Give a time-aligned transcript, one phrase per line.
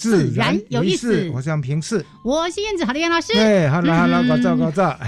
[0.00, 1.28] 自然有意思。
[1.34, 3.34] 我是平视，我是燕子，好的，燕老师。
[3.34, 4.98] 对，好了好了，高照高照。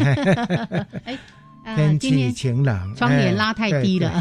[1.04, 1.18] 哎，
[1.74, 4.12] 天气晴朗，窗帘拉太低了，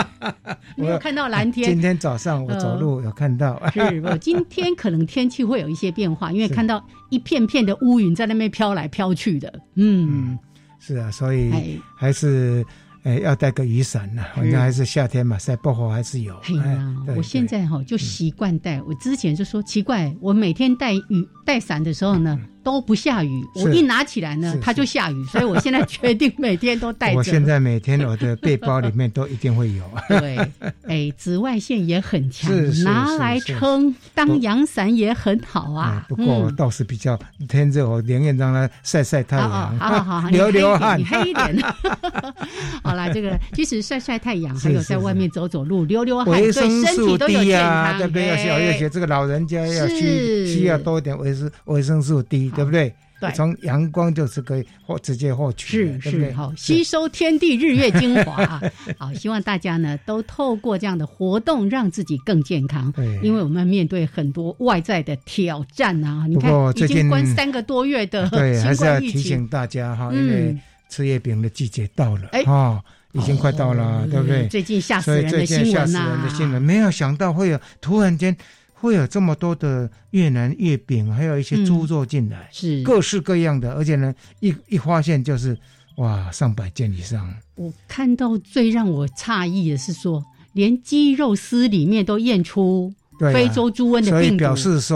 [0.76, 1.66] 没有看到蓝天。
[1.66, 9.50] 今天早上我走路有看到，是我今天可能天气会有一些变化， 因为看到一片片的乌云在那边飘来飘去的。
[9.76, 10.38] 嗯，
[10.78, 12.62] 是啊，所以还是。
[13.02, 16.36] 哎，要带个雨伞呢，反正还是夏天嘛，晒薄荷还是有。
[16.36, 22.38] 哎呀，我现在哈就习惯带，我之前就说奇怪，我每天带雨带伞的时候呢。
[22.62, 27.16] 都不下雨，我一拿起来呢，它就下雨， 所以我现在决定每天都带着。
[27.16, 29.84] 我现在每天我的背包里面都一定会有。
[30.08, 30.38] 对，
[30.86, 32.52] 哎，紫外线也很强，
[32.84, 36.06] 拿来撑当阳伞也很好啊。
[36.08, 41.56] 不过倒是比较天热，我宁愿让它晒晒太阳，好好好，流流汗，你黑一点。
[42.84, 47.98] 好啦，这个即使晒晒太阳，还有在外面走走路，流流汗，对身体都有健康。
[47.98, 48.28] 对不对？
[48.28, 52.51] 要小要学这个老人家要需需要多一点维生维生素 D。
[52.54, 52.94] 对不对？
[53.20, 58.60] 对，从阳光就是可以获直接获取，是是好，吸收天地日月精华。
[58.98, 62.90] 好，希望大家呢都透过这样的活动，让自己更健康。
[62.90, 66.26] 对，因为我们面对很多外在的挑战啊。
[66.28, 70.58] 你看，已经关三个多月的 对，还是要提醒大家哈，因为
[70.88, 74.48] 吃月饼的季节到了，哎，哦，已经快到了，对不对？
[74.48, 78.36] 最近吓死人的新闻呐，没有想到会有突然间。
[78.82, 85.56] 会有这么多的越南月饼，还有一些猪肉进来，是各式各样的，而且呢，一一发现就是
[85.98, 87.32] 哇，上百件以上。
[87.54, 90.20] 我看到最让我诧异的是说，
[90.54, 92.92] 连鸡肉丝里面都验出
[93.32, 94.44] 非洲猪瘟的病毒，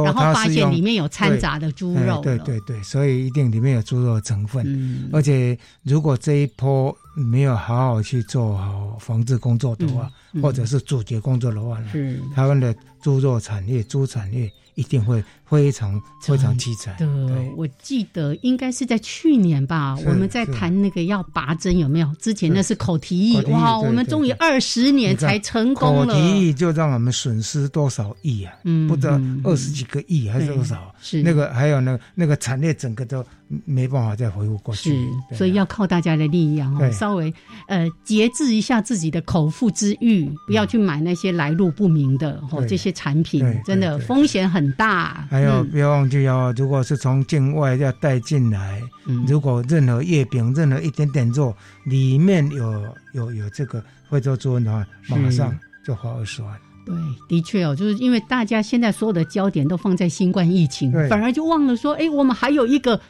[0.02, 2.20] 然后发现里面有掺杂的猪肉。
[2.22, 5.08] 对对对，所以一定里面有猪肉成分。
[5.12, 10.10] 而且如果这一波没有好好去做好防治工作的话，
[10.42, 11.90] 或者是阻绝工作的话，呢
[12.34, 12.74] 台湾的。
[13.02, 16.96] 猪肉产业、猪产业一定会非常非常凄惨。
[16.98, 22.12] 对，我记得应该是在去年吧，我们在谈那个要拔针有没有？
[22.18, 26.06] 之前那是口蹄疫，哇，我们终于二十年才成功了。
[26.06, 28.52] 口蹄疫就让我们损失多少亿啊？
[28.64, 30.92] 嗯，不知道二十几个亿还是多少？
[31.00, 33.24] 是那个还有那那个产业整个都。
[33.64, 34.90] 没办法再回复过去，
[35.30, 37.32] 是，所以要靠大家的力量哦，稍微
[37.68, 45.24] 呃节制一下自己的口腹之欲，不要去买那些来路不明的哦这些产品，真的风险很大。
[45.30, 48.82] 还有不要忘记哦，如果是从境外要带进来，
[49.28, 53.80] 如果任何月饼任何一点点肉里面有有有这个
[54.10, 56.52] 非洲猪瘟的话，马上就花二十万。
[56.84, 56.94] 对，
[57.28, 63.00] 的确哦，就是因为大家现在所有的焦点都放在新冠疫情，反而就忘了说，哎，我们还有一个。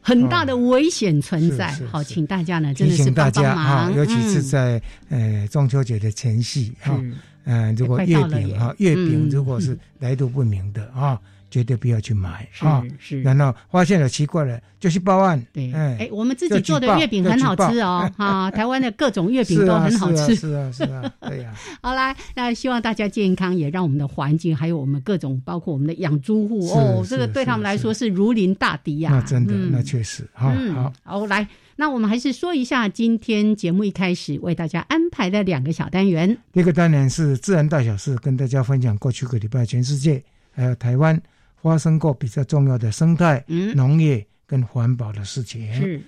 [0.00, 6.98] 很大的危险存在，好，请大家呢真的是帮帮忙，尤其是在呃中秋节的前夕哈，
[7.44, 11.18] 嗯，如果月饼哈，月饼如果是来路不明的啊。
[11.50, 12.84] 绝对不要去买啊！
[12.98, 15.42] 是，然后发现了奇怪了，就去报案。
[15.52, 20.34] 对，哎，我们自己做的月饼很好吃哦，哈， 台湾的各种月饼都很好吃。
[20.34, 21.54] 是啊，是啊，对呀。
[21.82, 29.10] 好来，那希望大家健康，也让我们的环境，还有我们各种，包括我们的养猪户哦，这个对他们来说是如临大敌呀。
[29.10, 30.28] 那真的，那确实。
[30.32, 36.36] 好，好，好，来，那我们还是说一下今天节目一开始为大家安排的两个小单元。
[36.52, 41.20] 第一个单元是自然大小事，跟大家分享过去个礼拜全世界还有台湾。
[41.62, 43.44] 发生过比较重要的生态、
[43.74, 45.72] 农业跟环保的事情。
[45.74, 46.00] 是，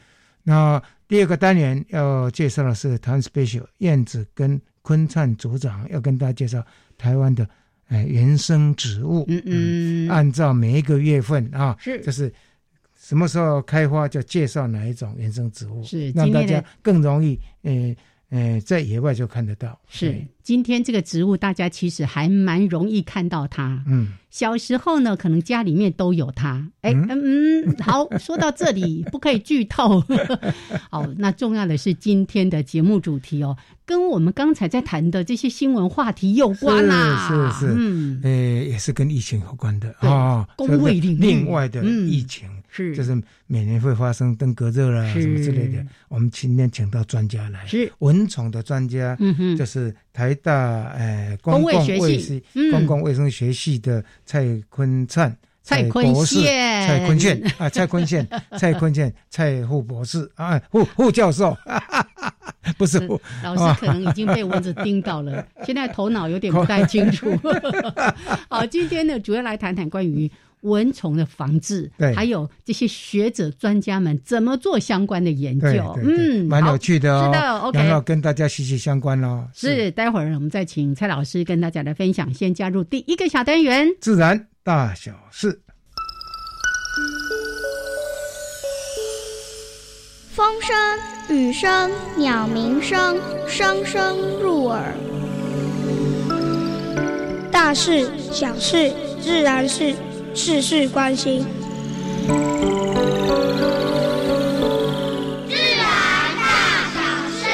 [0.42, 6.64] 那第二个单元要介绍的是台湾 special 燕子跟昆灿组长要跟大家介绍
[6.96, 7.48] 台湾的
[7.88, 9.24] 哎原生植物。
[9.28, 12.32] 嗯嗯，按照每一个月份啊，是就是
[12.96, 17.94] 什么时候开花就介绍哪一种原生植物，是让大家更容易呃
[18.30, 19.78] 哎，在野外就看得到。
[19.88, 23.82] 是今天这个植物，大家其实还蛮容易看到它。
[23.86, 26.64] 嗯，小时候呢，可能家里面都有它。
[26.82, 30.02] 哎，嗯，嗯好，说到这里 不可以剧透。
[30.90, 37.52] 好，那重要的是今天的节目主题哦，跟我们刚才在谈的这些新闻话题有关啦。
[37.52, 40.48] 是是，嗯，呃，也是跟疫情有关的啊。
[40.56, 42.48] 工位另外的疫情。
[42.70, 45.84] 是，就是每年会发生登革热啦什么之类的。
[46.08, 47.90] 我们今天请到专家来，是。
[47.98, 50.52] 蚊虫的专家，嗯哼，就是台大
[50.90, 51.64] 呃公共
[51.98, 52.40] 卫生
[52.70, 58.26] 公共卫生学系的蔡坤灿蔡博士蔡坤宪啊蔡坤宪
[58.56, 61.56] 蔡坤宪蔡副博士啊副副教授，
[62.78, 62.98] 不是
[63.42, 67.36] 老师可能已经被蚊子叮到了， 现在头脑有点不太清楚。
[68.48, 70.30] 好，今天呢主要来谈谈关于。
[70.62, 79.48] 蚊虫的防治，对，还有这些学者专家们怎么做相关的研究，嗯，蛮有趣的哦，是的，OK，然后跟大家息息相关哦。
[79.54, 82.32] 是，待会儿我们再请蔡老师跟大家来分享。
[82.34, 85.60] 先加入第一个小单元，自然大小事，
[90.34, 90.76] 风声、
[91.36, 93.18] 雨声、鸟鸣声，
[93.48, 94.94] 声声入耳。
[97.50, 99.94] 大事、小事、自然是。
[100.32, 101.44] 事事关心，
[105.48, 105.84] 自然
[106.38, 106.42] 大
[106.94, 107.00] 小
[107.30, 107.44] 事。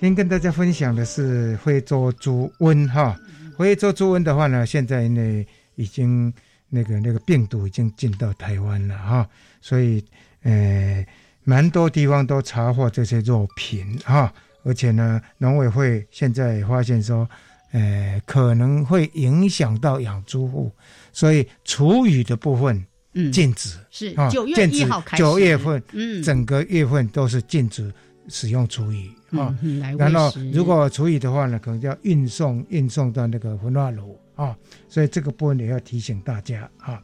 [0.00, 3.16] 先跟大家分享的是非洲猪瘟哈，
[3.58, 5.46] 非洲猪瘟的话呢，现在呢
[5.76, 6.32] 已经
[6.68, 9.28] 那个那个病毒已经进到台湾了哈，
[9.60, 10.04] 所以
[10.42, 11.06] 呃，
[11.44, 14.32] 蛮多地方都查获这些肉品哈。
[14.64, 17.28] 而且呢，农委会现在发现说，
[17.72, 20.72] 呃，可能会影响到养猪户，
[21.12, 22.84] 所以厨余的部分
[23.32, 27.92] 禁止，是九月一号开始，九月份，嗯，整个月份都是禁止
[28.28, 29.08] 使用厨余
[29.38, 29.56] 啊。
[29.98, 34.56] 然后，如果厨余的话呢，可能要运送运送到那个焚化炉啊。
[34.88, 37.00] 所以这个部分也要提醒大家啊。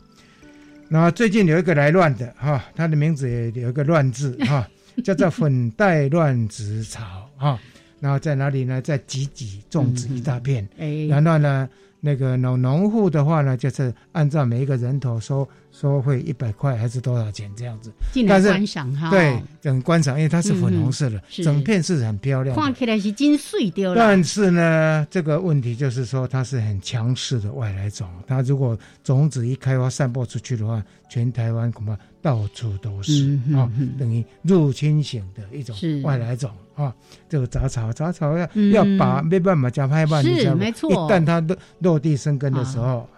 [0.89, 4.69] 那最近有一个来乱的哈，他的名字也有一个乱字哈。
[5.05, 7.59] 叫做粉黛乱子草啊，
[8.01, 8.81] 然后在哪里呢？
[8.81, 10.67] 在集集种植一大片，
[11.09, 11.69] 然后呢，
[12.01, 23.97] 那个农农户的话呢，就是按照每一个人头收收费一百块还是多少钱这样子，进来观赏哈，对，很观赏，因为它是粉红色的，整片是很漂亮，看起来是金碎掉了。
[23.97, 31.97] 但是呢，这个问题就是说它是很强势的外来种，它如果种子一开花散播出去的话，全台湾恐怕。
[32.23, 33.65] 到处都是啊，
[33.99, 36.51] 等于入侵型的一种外来种
[36.83, 36.95] 啊。
[37.29, 40.65] 这个杂草，杂草要要把没办法加拍板，你知道吗？
[40.65, 40.73] 一
[41.11, 43.09] 旦它落落地生根的时候，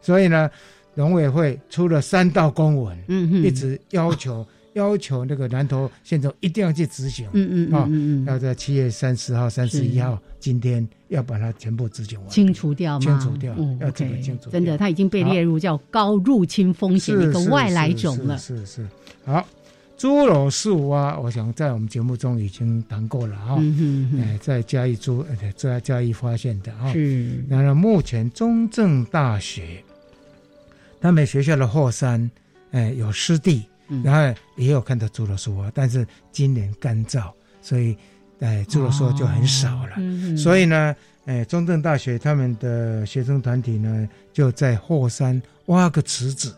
[0.00, 0.50] 所以呢，
[0.94, 2.96] 农委会出了三道公文，
[3.44, 4.46] 一直要求。
[4.74, 13.00] 要求那个南投县长一定要去执行，嗯嗯啊，要在七月三十号、三十一号今天要把它全部执行完，清除掉吗？
[13.00, 14.50] 清除掉，要这个清除。
[14.50, 18.36] 真的，它已经被列入叫高入侵风险的一个外来种了。
[18.36, 18.84] 是是。
[19.24, 19.46] 好，
[19.96, 23.56] 猪肉树蛙，我想在我们节目中已经谈过了哈。
[23.58, 25.24] 嗯嗯哎，在嘉义猪，
[25.56, 26.92] 在嘉义发现的哈。
[26.92, 27.44] 是。
[27.48, 29.82] 然后目前中正大学，
[31.00, 32.30] 他们学校的后山，
[32.72, 33.64] 哎，有湿地。
[34.02, 37.30] 然后也有看到侏罗树啊，但是今年干燥，
[37.60, 37.94] 所以，
[38.40, 40.36] 哎，侏罗树就很少了。
[40.38, 46.54] 所以呢，哎，中正大学他们的学生团体呢，就在后山挖个池子，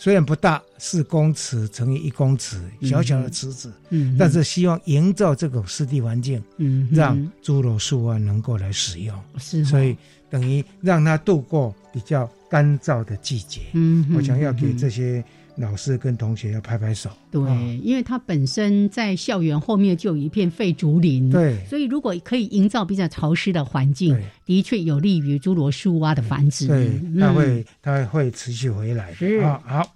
[0.00, 9.94] 虽然不大，四公尺乘以一公尺，小小的池子，嗯，但是希望营造这种湿地环境，嗯，让侏罗树啊能够来使用，是，所以
[10.30, 13.60] 等于让它度过比较干燥的季节。
[13.74, 15.22] 嗯，我想要给这些。
[15.56, 17.40] 老师跟同学要拍拍手，对，
[17.82, 24.16] 因为他本身在校园后面就有一片废竹林，对，所以如果可以营造比较潮湿的环境，
[24.46, 29.12] 的确有利于侏罗树蛙的繁殖，对，它会它会持续回来。
[29.14, 29.62] 的啊。
[29.66, 29.94] 好，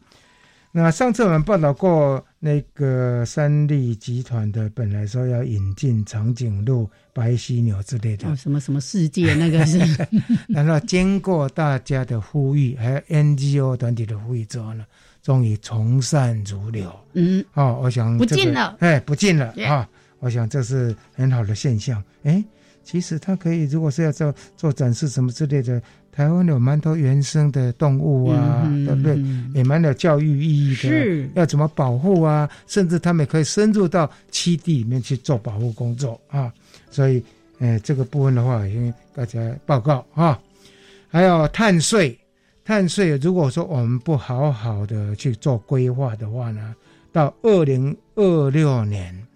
[0.72, 9.78] 那上次我们报道过那个三立集团的，本来说要引进长颈鹿、白犀牛之类的，什么什么世界那个是，
[10.48, 14.84] 然后经过大家的呼吁，还有 NGO 团体的呼吁之后呢？
[15.24, 19.88] 终于从善如流，嗯，哦，我想不进了，哎，不进了啊！
[20.18, 22.02] 我想这是很好的现象。
[22.24, 22.44] 哎，
[22.84, 25.80] 其实它可以，如果是要做做展示什么之类的，
[26.12, 29.18] 台湾有蛮多原生的动物啊，对不对？
[29.54, 30.76] 也蛮有教育意义的。
[30.76, 32.46] 是，要怎么保护啊？
[32.66, 36.52] 甚至他们可以深入到栖地里面去做保护工作啊！
[36.90, 37.24] 所以，
[37.60, 40.38] 哎，这个部分的话，也大家报告啊。
[41.08, 42.18] 还有碳税。
[42.64, 46.74] 碳税如果说我们不好好的去做规划的话呢，
[47.12, 49.26] 到二零二六年，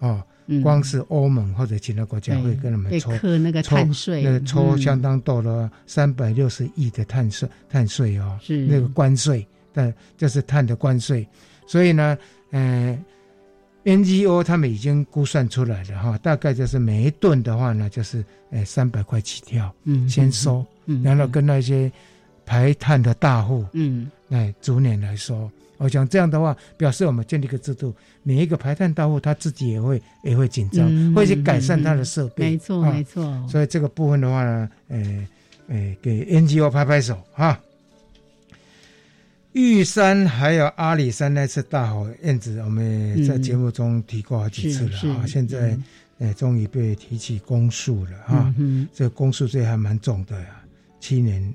[0.00, 0.22] 哦，
[0.62, 8.66] 光是欧盟或者其他国家会跟他们抽那个碳税，那抽相当多了三百六十亿的碳税，碳税哦，是。
[8.66, 11.26] 那个关税，但这是碳的关税，
[11.66, 12.18] 所以呢，
[12.50, 13.02] 嗯。
[13.86, 21.88] NGO 他们已经估算出来了哈，大概就是每一吨的话呢，就是诶三百块起跳，嗯，先收，嗯，然后跟那些
[22.46, 25.50] 排碳的大户，嗯，来逐年来收。
[25.78, 33.46] 我想这样的话，表示我们建立一个制度，每一个排碳大户他自己也会也会紧张，会去改善他的设备，没错没错。
[33.46, 35.26] 所以这个部分的话呢，诶
[35.68, 37.60] 诶，给 NGO 拍拍手哈。
[39.52, 45.26] 玉山还有阿里山那次大火，燕子我们在节目中提过好几次了啊。
[45.26, 45.76] 现在，
[46.18, 48.54] 呃，终于被提起公诉了哈。
[48.94, 50.62] 这个公诉罪还蛮重的呀，
[51.00, 51.54] 七年，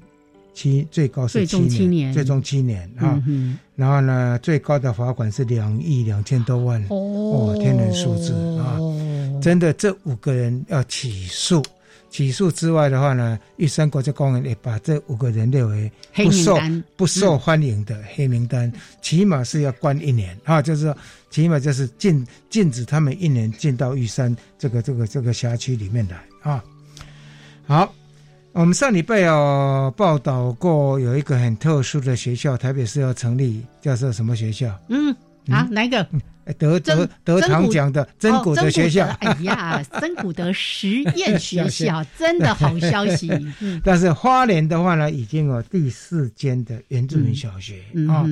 [0.53, 3.21] 七最高是七年，最终七年啊。
[3.75, 8.77] 然后呢，最高的罚款是两亿两千多万哦，天文数字啊！
[9.41, 11.63] 真的，这五个人要起诉。
[12.09, 16.57] 起诉之外的话呢，玉山国家公园也把这五个人列为不受
[16.97, 18.69] 不受欢迎的黑名单，
[19.01, 20.97] 起码是要关一年啊，就是说
[21.29, 26.61] 起码就是禁禁止他们一年进到玉山这个这个这个辖区里面来啊。
[27.65, 27.95] 好，
[28.53, 34.77] 我们上礼拜有报道过，有一个很特殊的学校，台北市要成立，叫做什么学校？
[34.89, 35.15] 嗯，
[35.47, 36.05] 啊，哪一个？
[36.57, 43.31] 得得得常奖的真古德学校，哎呀， 真古德实验学校，真的好消息。
[43.85, 48.27] 但是花莲的话呢，已经有第四间的原住民小学啊，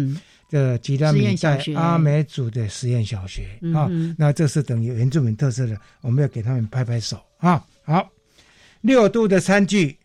[0.49, 7.63] 这吉拉米在阿美族的实验小学啊，那这是等于原住民特色的，我们要给他们拍拍手啊。
[7.85, 8.09] 好，
[8.81, 9.97] 六度的餐具，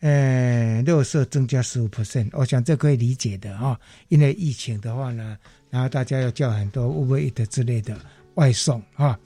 [0.00, 3.78] 呃，六色增加十五 percent，我想这可以理解的啊，
[4.08, 5.36] 因为疫情的话呢。
[5.72, 7.96] 然后大家要叫很多 Uber Eat 之类的
[8.34, 9.16] 外送啊，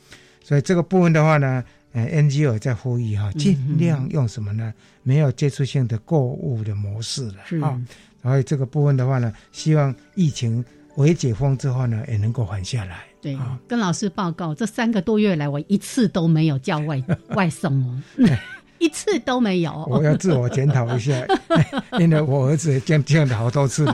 [0.43, 4.75] 所以这个部分的话呢，呃，NGO 在呼吁哈，尽量用什么呢？
[5.03, 7.81] 没有接触性的购物的模式了啊。
[8.21, 10.63] 然后这个部分的话呢，希望疫情
[10.97, 13.05] 为解封之后呢，也能够缓下来。
[13.23, 17.03] 对，跟老师报告，这三个多月来，我一次都没有叫外
[17.35, 18.03] 外送哦，
[18.79, 19.85] 一次都没有。
[19.89, 21.13] 我要自我检讨一下，
[21.99, 23.93] 因为我儿子这样这样的好多次了。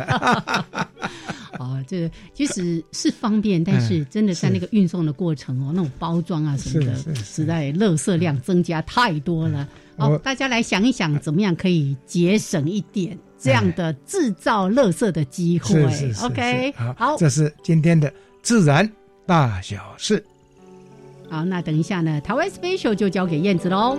[1.58, 9.68] 啊， 这个其实是方便，但是真的在那个运送的过程哦，那种包装啊什么的，实在垃圾量增加太多了。
[9.96, 15.84] 好，大家来想一想，怎么样可以节省一点这样的制造垃圾的机会
[16.22, 18.10] ？OK，好，这是今天的
[18.42, 18.90] 自然
[19.26, 20.24] 大小事。
[21.28, 23.98] 好，那等一下呢，台湾 special 就交给燕子喽。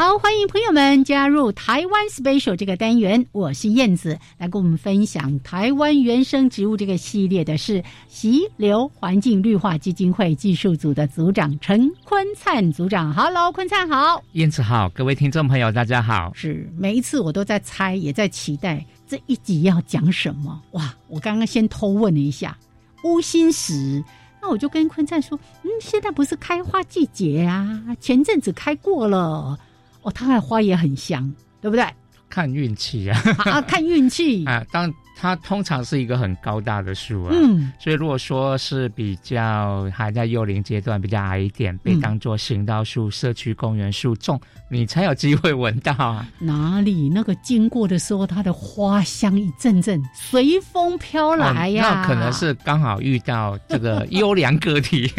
[0.00, 13.12] 好，欢迎朋友们加入台湾 Special 这个单元，我是燕子，来跟我们分享台湾原生植物这个系列的是溪流环境绿化基金会技术组的组长陈坤灿组长。
[13.12, 16.32] Hello，坤灿好，燕子好，各位听众朋友大家好。
[16.34, 20.58] 是每一次我都在猜，也在期待这一集要讲什么。
[20.70, 22.56] 哇，我刚刚先偷问了一下
[23.04, 24.02] 乌心石，
[24.40, 29.58] 那我就跟坤灿说，嗯，现在不是开花季节啊，前阵子开过了。
[30.02, 31.84] 哦，它的花也很香，对不对？
[32.28, 33.20] 看运气啊！
[33.44, 34.64] 啊，看运气 啊！
[34.70, 44.40] 当它通常是一个很高大的树啊，嗯，所以如果说是比较还在幼龄阶段，比较矮一点，被当做行道树、社区公园树种，
[44.70, 46.24] 你才有机会闻到啊！
[46.38, 51.82] 哪里那个经过的时候，它的花香一阵阵随风飘来呀？
[51.82, 55.12] 那可能是刚好遇到这个 优良个体。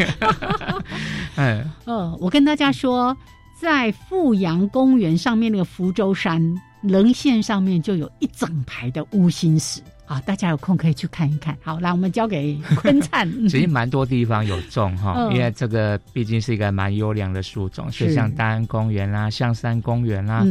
[1.36, 3.14] 嗯，呃，我跟大家说。
[3.62, 6.42] 在富阳公园上面那个福州山
[6.80, 9.80] 棱线上面就有一整排的乌心石。
[10.12, 11.56] 好，大家有空可以去看一看。
[11.62, 13.26] 好，来我们交给坤灿。
[13.48, 20.44] 其实蛮多地方有种哈，因为这个毕竟是一个蛮优良的树种，所以像大安公园啦、象山公园啦，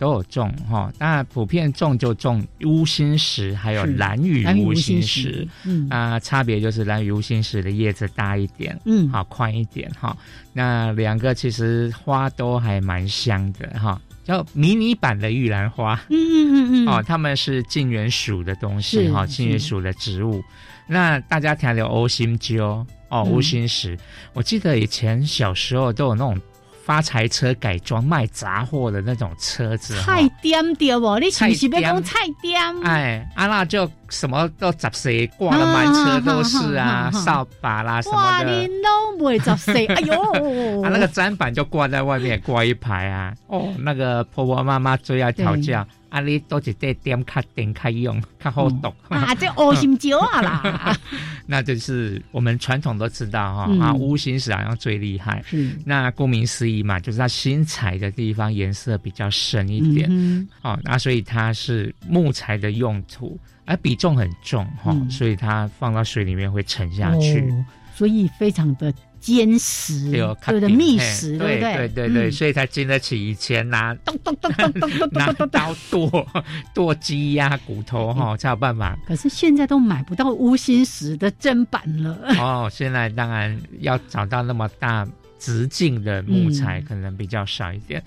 [0.00, 0.92] 都有种哈。
[0.98, 5.46] 当然，普遍种就种乌心石，还有蓝雨乌心石。
[5.64, 10.16] 嗯啊，差别就是蓝雨乌心石的叶子大一点，嗯，好宽一点哈。
[10.52, 14.00] 那两个其实花都还蛮香的哈。
[14.24, 20.42] 叫迷你版的玉兰花，嗯嗯嗯嗯，哦，它们是近缘属的东西哈，近缘属的植物。
[20.88, 23.96] 那大家听到欧心鸠哦，乌心石，
[24.32, 26.40] 我记得以前小时候都有那种。
[26.84, 32.60] 发财车改装卖杂货的那种车子，菜店对不，你是不是要讲菜店？
[32.82, 38.22] 哎，啊那就什么都杂碎，挂了满车都是啊，扫把啦什么的。
[38.22, 40.82] 哇，你都不会杂碎， 哎呦！
[40.82, 43.32] 啊，那个砧板就挂在外面，挂一排啊。
[43.46, 45.86] 哦，那个婆婆妈妈最爱调教。
[46.14, 46.20] 啊！
[46.20, 49.34] 你都是在点卡点开用，较好读啊！
[49.34, 50.96] 这乌心椒啊啦，
[51.44, 55.42] 那就是我们传统都知道哈啊，乌心石好像最厉害。
[55.44, 60.06] 是那顾名思义嘛，就是它新采的地方颜色比较深一点。
[60.08, 67.52] 嗯哦，那所以它是木材的用途，而比重很重哈，所以它放到水里面会沉下去，
[67.92, 68.94] 所以非常的。
[69.24, 70.10] 坚实，
[70.46, 71.74] 对的，密实，对对？
[71.74, 76.26] 对对对，所以才经得起以前拿咚咚咚咚咚咚咚咚刀剁
[76.74, 78.98] 剁鸡呀骨头哈才有办法。
[79.06, 82.18] 可是现在都买不到乌心石的砧板了。
[82.38, 88.02] 哦，现在当然要找到那么大直径的木材可能比较少一点。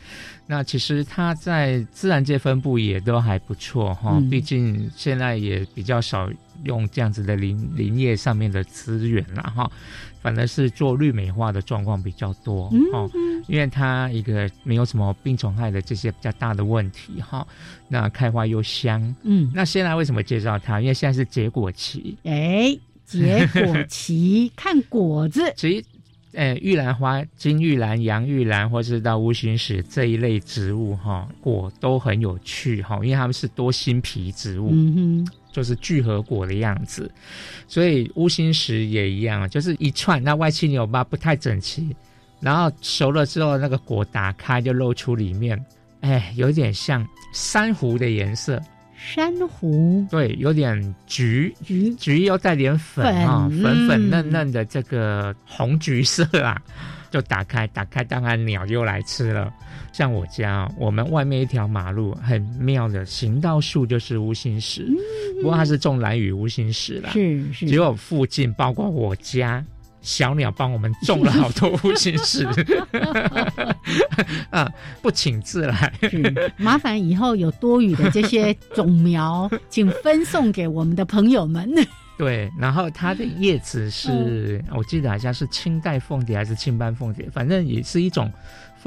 [0.46, 6.30] 那其实它在自然界分布也都还不错哈，毕竟现在也比较少
[6.64, 9.70] 用这样子的林林业上面的资源了哈。
[10.22, 13.10] 反而是做绿美化的状况比较多哦，
[13.48, 17.46] 因为它一个没有什么病虫害的这些比较大的问题哈，
[17.88, 20.82] 那开花又香，嗯，那现在为什么介绍它？
[20.82, 25.86] 因为现在是结果期，哎，结果期 看果子，其实，
[26.34, 34.94] 呃，玉兰花、金玉兰、洋玉兰，或是到乌心石这一类植物哈，果都很有趣哈，因为它们是多心皮植物，嗯
[35.26, 35.28] 哼。
[35.52, 37.12] 就是聚合果的样子，
[37.68, 41.96] 所以乌心石也一样，就是一串，那外七扭八，不太整齐。
[42.40, 45.60] 然后熟了之后，那个果打开就露出里面，
[46.02, 48.62] 哎，有点像珊瑚的颜色。
[48.96, 56.62] 珊瑚对，有点橘橘橘，又带点粉啊，粉粉嫩嫩的这个红橘色啊。
[57.10, 59.52] 就打开，打开，当然鸟又来吃了。
[59.92, 64.88] 像我家，我们外面一条马路很妙的行道树就是乌心石，
[65.42, 67.10] 不过它是种蓝雨乌心石啦。
[67.12, 69.64] 是是，结果附近包括我家，
[70.02, 72.48] 小鸟帮我们种了好多乌心石，
[74.52, 75.92] 啊，不请自来。
[76.58, 81.68] 麻烦以后有多余的这些种苗， 请分送给我们的朋友们。
[82.18, 88.32] 对，然后它的叶子是我记得好像是清代凤蝶还是青斑凤蝶，反正也是一种。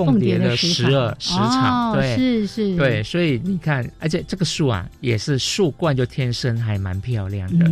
[0.06, 7.66] 凤蝶的十二十场，对，是是，对，所以你看，而且这个树啊，也是树冠就天生还蛮漂亮的，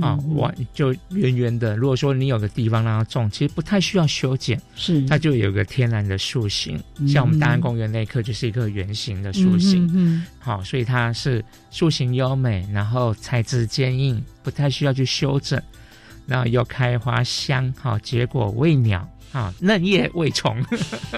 [0.00, 1.76] 啊，我，就圆圆的。
[1.76, 6.80] 如果说你有个地方让它种，其实不太需要修剪，是，它就有个天然的树形。
[7.08, 15.60] 像我们大安公园那棵就是一个圆形的树形，嗯，好，所以它是树形优美，然后材质坚硬，不太需要去修整，
[16.26, 19.08] 然后又开花香，好，结果喂鸟。
[19.32, 20.56] 啊，嫩叶未虫，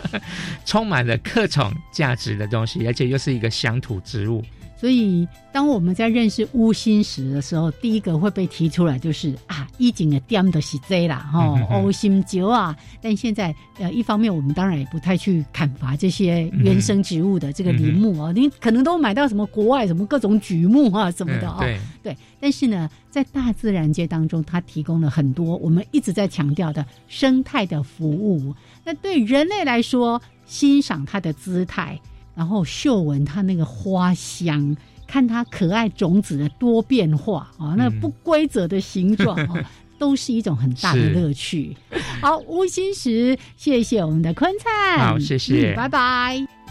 [0.66, 4.44] 充满了各种价值的东西，而且又是一个乡土植物。
[4.82, 12.76] 所以，当我们在认识乌心石的时候，第一个会被提出来就是啊，一景的点的是这啦，哈，乌心酒啊。
[13.00, 21.60] 但现在，呃，一方面我们当然也不太去砍伐这些原生植物的这个林木啊，你可能都买到什么国外什么各种榉木啊什么的啊。
[21.60, 22.16] 对对。
[22.40, 28.52] 但是呢，在大自然界当中，它提供了很多我们一直在强调的生态的服务。
[28.82, 31.96] 那对人类来说，欣赏它的姿态。
[32.34, 41.76] 然后嗅闻它那个花香，看它可爱种子的多变化啊，那不规则的形状啊， 都是一种很大的乐趣。
[42.20, 46.61] 好，乌心石，谢谢我们的坤灿，好，谢谢，拜拜。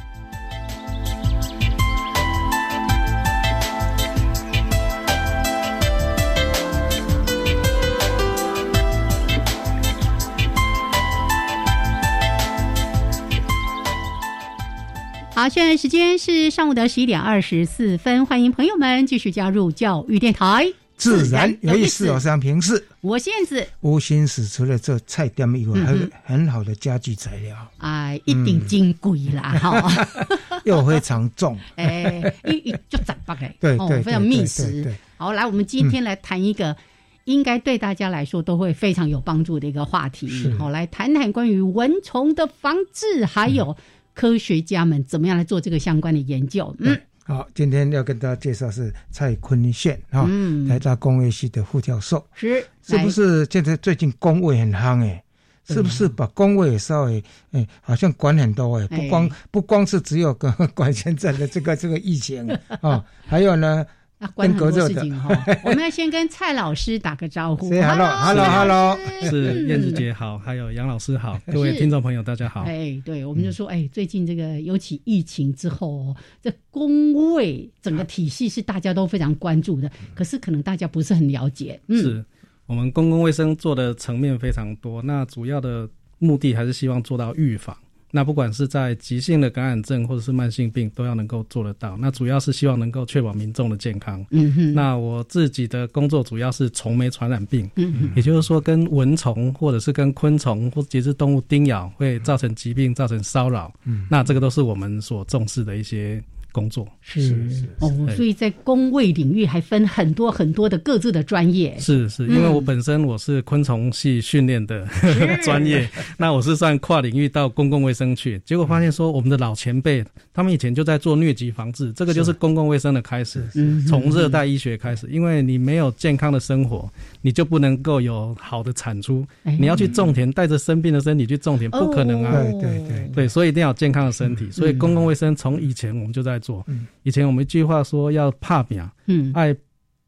[15.41, 20.71] 好，现在时间是上午的十一点二十四分，欢迎朋友们继续加入教育电台。
[20.97, 27.57] 自然有意思，我是平视，我现子，无心思除了做菜店以外，还有很好的家具材料。
[27.79, 30.07] 哎，一定金贵啦，哈，
[30.63, 34.93] 又非常重， 哎，一一就窄八哎， 对对，非常密实。
[35.17, 36.77] 好，来，我们今天来谈一个
[37.23, 43.75] 应该对大家来说都会非常有帮助的一个话题，好，来谈谈关于蚊虫的防治，还有
[44.21, 46.95] 科学家们怎么样来做这个相关的研究，嗯。
[47.23, 50.29] 好，今天要跟大家介绍是蔡坤宪哈，
[50.69, 53.43] 台大工卫系的副教授，是是不是？
[53.49, 55.23] 现在最近工卫很夯哎，
[55.67, 62.47] 是不是把工位稍微哎，好像管很多哎，不光不光是只有 管管现在的这个这个疫情
[62.81, 63.83] 啊， 还有呢。
[64.21, 67.67] 那关很多事情哈， 我们要先跟蔡老师打个招呼。
[67.81, 72.61] Hello，Hello，Hello，是燕子姐好，还有杨老师好，各位听众朋友大家好。
[72.61, 81.81] 哎，对，我们就说，哎，最近这个尤其疫情之后，这工位整个体系是大家都非常关注的，可是可能大家不是很了解。
[81.89, 82.23] 是
[82.67, 87.75] 我们公共卫生做的层面非常多，那主要的目的还是希望做到预防。
[88.11, 91.97] 那不管是在急性的感染症或者是慢性病，都要能够做得到。
[91.97, 94.25] 那主要是希望能够确保民众的健康。
[94.31, 94.73] 嗯哼。
[94.73, 103.73] 那我自己的工作主要是虫媒传染病，嗯哼，也就是说跟蚊虫或者是跟昆虫或节肢动物叮咬会造成疾病、造成骚扰。
[103.85, 106.23] 嗯，那这个都是我们所重视的一些。
[106.51, 111.77] 工作是是哦，所以在工位领域还分很多很多的各自的专业。
[111.79, 114.85] 是是，因为我本身我是昆虫系训练的
[115.43, 123.41] 专业，那我是算跨领域到公共卫生去，结果发现说我们的老前辈他们以前就在做疟疾防治，这个就是公共卫生的开始，
[123.87, 129.25] 从热带医学开始，因为你没有健康的生活，你就不能够有好的产出。
[129.57, 132.43] 你要去种田，带着生病的身体去种田，不可能啊！
[132.43, 134.51] 对对对对，所以一定要健康的身体。
[134.51, 136.40] 所以公共卫生从以前我们就在。
[136.41, 136.65] 做，
[137.03, 139.55] 以前我们一句话说要怕病，嗯，爱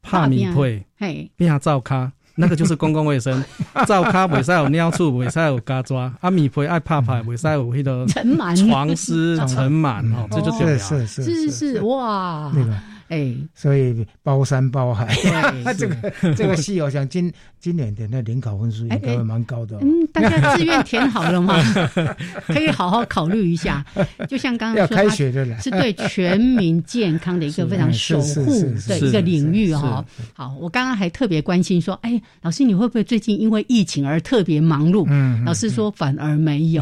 [0.01, 3.41] 怕米配，嘿，变下灶咖，那个就是公共卫生。
[3.87, 12.73] 照咖袂使有尿处，袂使有嘎抓，啊米配爱怕怕，袂使有迄个 尘螨、床湿、尘螨，哦，这就对了是是是哇，那个。
[13.09, 15.15] 哎，所以包山包海，
[15.77, 15.95] 这个
[16.35, 19.77] 这个戏，我想今今年的那联考分数应该会蛮高的。
[19.81, 21.55] 嗯，大家志愿填好了吗？
[22.47, 23.85] 可以好好考虑一下。
[24.27, 28.45] 就像刚刚说，开学的是对全民健康的一个非常守护
[28.87, 30.03] 的一个领域哈。
[30.33, 35.05] 好，我刚刚还特别关心说，哎，老师你会不会最近因为疫情而特别忙碌？
[35.09, 36.81] 嗯，老师说反而没有。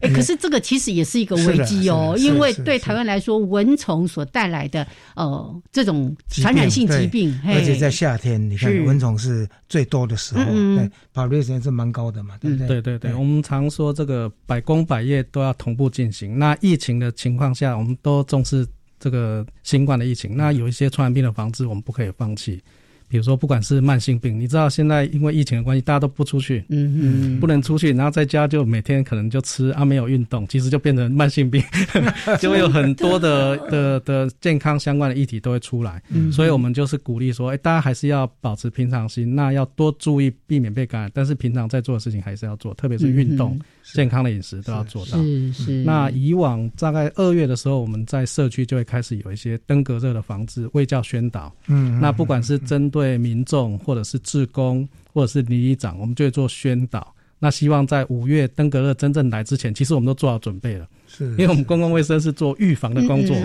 [0.00, 5.47] 哎，可是这个其实也是一个危机哦，因为对台湾来说，蚊虫所带来的呃。
[5.70, 12.66] 这种传染性疾病，而且在夏天，你看蚊虫是最多的时候，对，跑率时间是蛮高的嘛，对不对？
[12.68, 16.38] 对对对，我们常说这个百工百业都要同步进行。
[16.38, 18.66] 那疫情的情况下，我们都重视
[18.98, 22.60] 这个新冠的疫情，那有一些传染病的防治，我们不可以放弃。
[23.08, 31.62] 比如说，不管是慢性病，你知道现在因为疫情的关系，大家都不出去，嗯嗯，不能出去，然后在家就每天可能就吃啊，没有运动，其实就变成慢性病，
[32.38, 36.02] 就会有很多的的的健康相关的议题都会出来。
[36.30, 43.58] 所以我们就是鼓励说，哎，大家还是要保持平常心，那要多注意避免被感染，但是平常在做的事情还是要做，特别是运动、
[43.94, 45.16] 健康的饮食都要做到。
[45.22, 45.84] 是是。
[45.84, 51.50] 那以往大概二月的时候，我们在社区就会开始有一些登革热的防治、卫教宣导。
[51.68, 57.14] 嗯，那不管是针对对民众，或者是志工，或者是里长，我们就会做宣导。
[57.38, 60.86] 那希望在五月登革热真正来之前，其实我们都做好准备了。
[61.06, 63.36] 是，因为我们公共卫生是做预防的工作，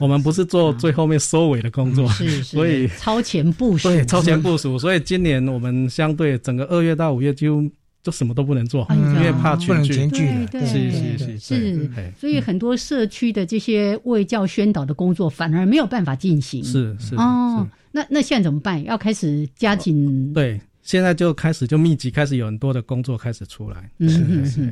[0.00, 2.08] 我们不是做最后面收尾的工作。
[2.10, 3.88] 是， 所以超前部署。
[3.88, 4.78] 对，超前部署。
[4.78, 7.68] 所以今年我们相对整个二月到五月就。
[8.04, 9.98] 就什么都不能做，因为怕群聚。
[10.52, 11.90] 是是是是，
[12.20, 16.62] 所以很多社区的这些卫教宣导的工作反而没有办法进行。
[16.62, 18.84] 是是哦，那那现在怎么办？
[18.84, 20.34] 要开始加紧。
[20.34, 23.90] 对，现在就开始就密集开始有很多的工作开始出来。
[24.00, 24.70] 是是，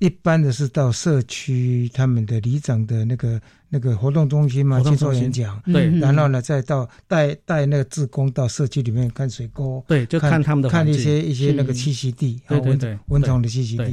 [0.00, 3.40] 一般的是到社区他们的里长的那个。
[3.72, 13.92] 那个活动中心嘛，去做演讲，对，然后呢，再到带带那个志工到社区里面看水沟，对，就看他们的看一些一些那个栖息地，对对对，蚊虫的栖息地，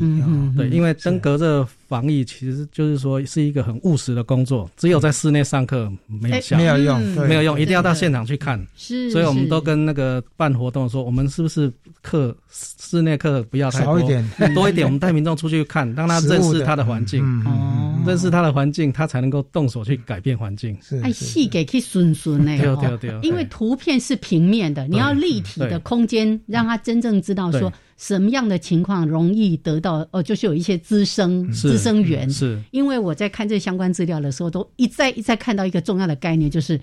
[0.58, 14.02] 对，因为登革热防疫其实就是说是一个很务实的工作，只有在室内上课没有效，没有用，没有用，一定要到现场去看，是，所以我们都跟那个办活动说，我们是不是课室内课不要太多？
[14.02, 19.68] 一点，多一点，我们带民众出去看，让他认识他的环境，哦，认识他的环境，他才能够动。
[19.68, 32.30] 手去改变环境，哎，细给去顺顺那个，因为图片是平面的，你要立体的空间，让他真正知道说什么样的情况容易得到，哦，就是有一些滋生滋生源。
[32.30, 36.80] 是，因为我在看这相关资料的时候，都一再一再看到一个重要的概念，就是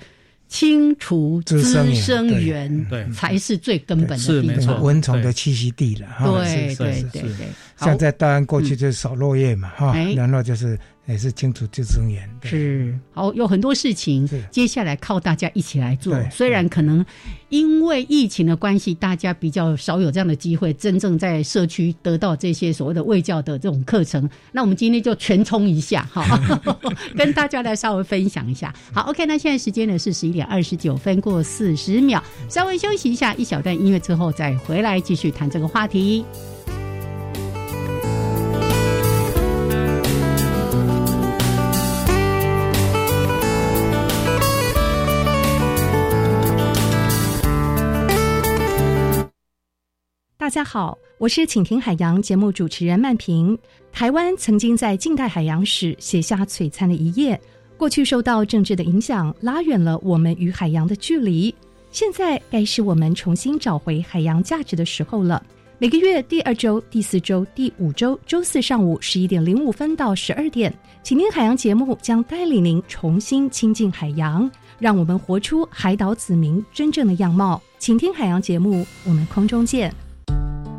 [0.48, 4.18] 清除滋生源，对，才是最根本的。
[4.18, 6.08] 是没错，蚊虫的栖息地了。
[6.24, 10.78] 对对对对，像在大安过去就是扫落叶嘛，哈，然后就是。
[11.06, 16.18] 也是清楚救生员是好，有很多事情，接下来靠大家一起来做。
[16.30, 17.04] 虽然可能
[17.50, 24.28] 因为疫情的关系，大家比较少有这样的机会，真正在社区得到这些所谓的卫教的这种课程。
[24.52, 26.24] 那我们今天就全冲一下，哈，
[27.14, 28.74] 跟大家来稍微分享一下。
[28.92, 36.24] 好，OK，那现在时间呢是十一点二十九分过四十秒，稍微休息一下，一小段音乐之后再回来继续谈这个话题。
[50.44, 53.58] 大家好，我是请听海洋节目主持人曼平。
[53.90, 57.40] 台湾曾经在近代海洋史写下璀璨的一页。
[57.78, 61.52] 过去受到政治的影响，拉远了我们与海洋的距离。
[61.90, 65.42] 现在该是我们重新找回海洋价值的时候了。
[65.78, 70.70] 每个月第二周、第四周、第五周周四上午十一点零五分到十二点，
[71.02, 77.58] 请听海洋节目将带领您重新亲近海洋，让我们活出海岛子民真正的样貌。
[77.78, 79.90] 请听海洋节目，我们空中见。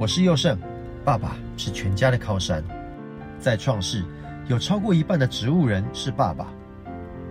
[0.00, 0.56] 我是佑胜，
[1.04, 2.62] 爸爸是全家的靠山。
[3.40, 4.04] 在创世，
[4.46, 6.46] 有超过一半的植物人是爸爸。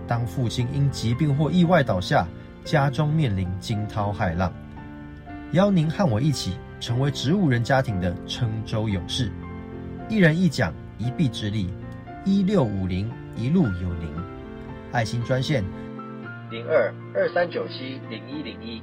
[0.06, 2.28] 当父亲因疾病或意外倒下，
[2.66, 4.52] 家中面临惊涛骇浪。
[5.52, 9.32] 邀您和我一起成为植物人家庭的郴州勇士。
[10.06, 11.70] 一人一桨，一臂之力。
[12.26, 14.10] 一六五零一路有您。
[14.92, 15.64] 爱心专线：
[16.50, 18.82] 零二二三九七零一零一。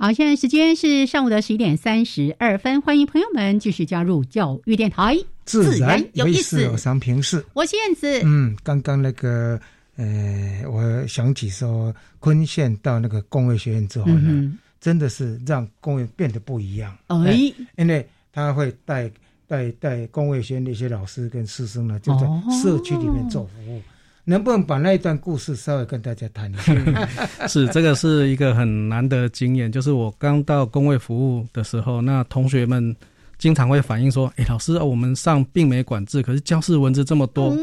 [0.00, 8.20] 好，现在时间是上午的十一点三十二分，欢迎朋友们继续加入教育电台，自然有意思，有商平视，我是燕子。
[8.24, 9.60] 嗯，刚刚那个，
[9.96, 16.96] 呃，我想起说，昆县到那个工业学院之后呢，真的是让工业变得不一样。
[17.08, 17.36] 哎，
[17.76, 19.10] 因为他会带
[19.48, 22.26] 带带工业学院那些老师跟师生呢，就在
[22.62, 23.82] 社区里面做服务。
[24.28, 26.74] 能不能把那一段故事稍微跟大家谈一下？
[27.48, 29.72] 是，这个是一个很难得的经验。
[29.72, 32.94] 就是我刚到工位服务的时候，那同学们
[33.38, 37.56] 经常会反映说：“哎，老师，我们上病媒管制，可是教室蚊子这么多。”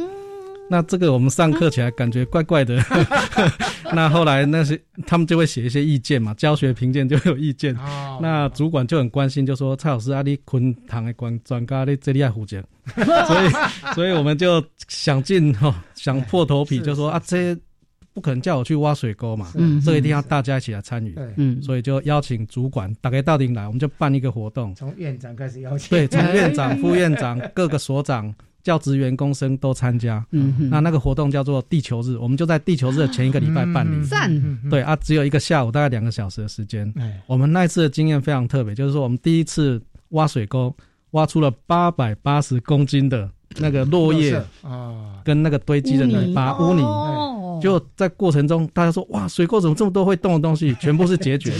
[0.67, 2.81] 那这个我们上课起来感觉怪怪的，
[3.93, 7.75] 那后来那些他们就会写一些意见嘛，教学评鉴就有意见。
[8.19, 12.63] 那主管就很关心，就说蔡老师啊，你昆堂的管专家你这里爱胡讲，
[12.95, 17.55] 所以所以我们就想尽哈想破头皮，就说啊，这
[18.15, 19.51] 不可能叫我去挖水沟嘛，
[19.85, 21.15] 这一定要大家一起来参与。
[21.35, 28.33] 嗯，所以就邀请主管打开大厅来，我们就办一个活动，从院长开始邀请，对，从院长、 副院长、各个所长。
[28.65, 34.03] 教职员工生都参加，嗯，那那个活动叫做地球日，我们就在地球日的前一个礼拜办理。
[34.07, 34.27] 赞，
[34.71, 36.91] 对啊，只有一个下午，大概两个小时的时间。
[36.97, 37.21] 哎。
[37.27, 40.75] 我们那一次的经验非常特别，就是说我们第一次挖水沟，
[41.11, 46.33] 挖出了八百八十公斤的那个落叶啊，跟那个堆积的泥。
[46.33, 46.81] 巴污泥。
[47.61, 50.75] 就在过程中，大家说哇，水沟怎么这么多会动的东西？
[50.79, 51.53] 全部是结绝，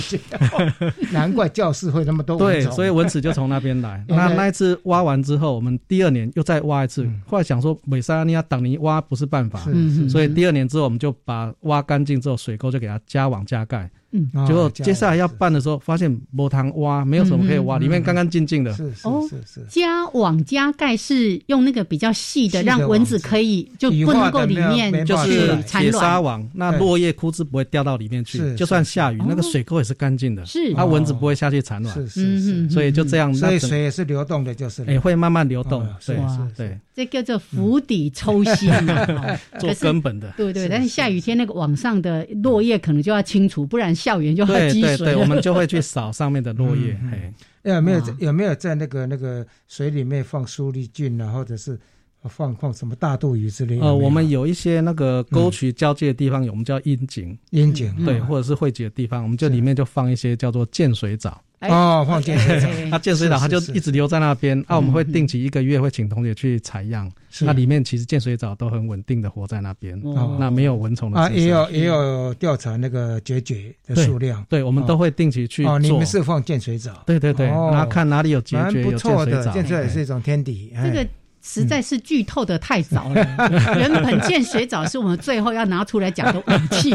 [1.11, 2.37] 难怪教室会那么多。
[2.37, 4.03] 对，所以蚊子就从那边来。
[4.07, 7.07] 那那一次挖完之后，我们第二年又再挖一次。
[7.25, 9.59] 后来想说，美沙尼亚挡泥挖不是办法，
[10.09, 13.89] 所以第二年之后，我们就把挖干净之后，水沟就给它加网加盖。
[14.11, 18.73] 嗯，结果接下来要办的时候，发现没汤挖，没有什么可以挖，里面干干净净的。
[18.73, 19.65] 是是是是。
[19.69, 31.93] 加网加盖是用那个比较细的，让蚊子可以就不能够里面就是铁砂网，那落叶枯枝不会掉到里面去，就算下雨，那个水沟也是干净的，是，它蚊子不会下去产卵。
[31.93, 32.69] 是是是。
[32.69, 34.85] 所以就这样，所以水也是流动的，就是。
[34.85, 35.85] 也会慢慢流动。
[36.05, 36.17] 对
[36.55, 36.77] 对。
[36.95, 40.33] 这叫做釜底抽薪啊， 做根本的。
[40.37, 44.97] 对对，但是下雨天那个网上的落叶可能就要清除，不然校园就会积水。
[44.97, 46.95] 对对，我们就会去扫上面的落叶。
[47.11, 51.79] 哎，有没有有没有在那个那个水里面放苏力菌啊，或者是？
[52.29, 53.85] 放放什么大肚鱼之类的？
[53.85, 57.37] 呃，我们有一些那个沟渠交界的地方有，我们叫阴井。
[57.51, 61.41] 阴井对，或者是汇集的地方，我们就里面就放一些叫做建水藻。
[61.61, 64.59] 哦，放建水藻，那 建水藻它就一直留在那边。
[64.67, 67.11] 啊，我们会定期一个月会请同学去采样。
[67.41, 69.99] 那里面其实建水藻都很稳定的活在那边，
[70.37, 71.19] 那没有蚊虫的。
[71.19, 74.45] 啊，也有也有调查那个孑孓的数量。
[74.47, 75.65] 对，我们都会定期去。
[75.65, 77.01] 哦，你们是放建水藻？
[77.05, 79.51] 对对对，那看哪里有孑孓，有建水藻。
[79.51, 80.71] 建水藻也是一种天敌。
[80.75, 81.07] 这个。
[81.47, 83.23] 实在是剧透的太早了，
[83.77, 86.91] 原本见水藻是我们最后要拿出来讲的武器。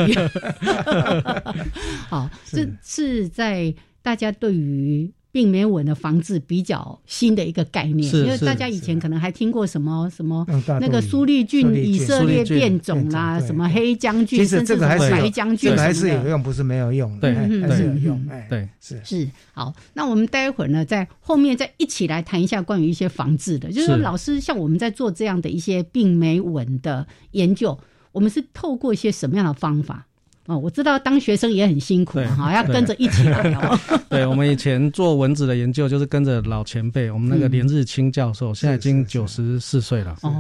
[2.11, 5.09] 好，这是在大家对于。
[5.33, 10.45] 病媒蚊的防治比较新的一个概念，因为大家以前可能还听过什么什么
[10.81, 19.01] 那个苏利菌以色列变种啦，什么黑将军，甚至还是白将军，还是有用，不是没有用，对，还是有用，对，是。
[19.05, 19.73] 是好。
[19.95, 27.79] 那我们待会儿呢，在后面再一起来谈一下关于一些防治的，就是说老师像我们在做这样的一些病媒蚊的研究，
[28.12, 30.09] 我们是透过一些什么样的方法？
[30.46, 33.79] 哦，我知道当学生也很辛苦哈，要跟着一起来哦。
[34.09, 40.16] 对，我们以前做蚊子的研究，就是跟着老前辈，我们那个连日清教授，现在已经九十四岁了。
[40.22, 40.33] 哦，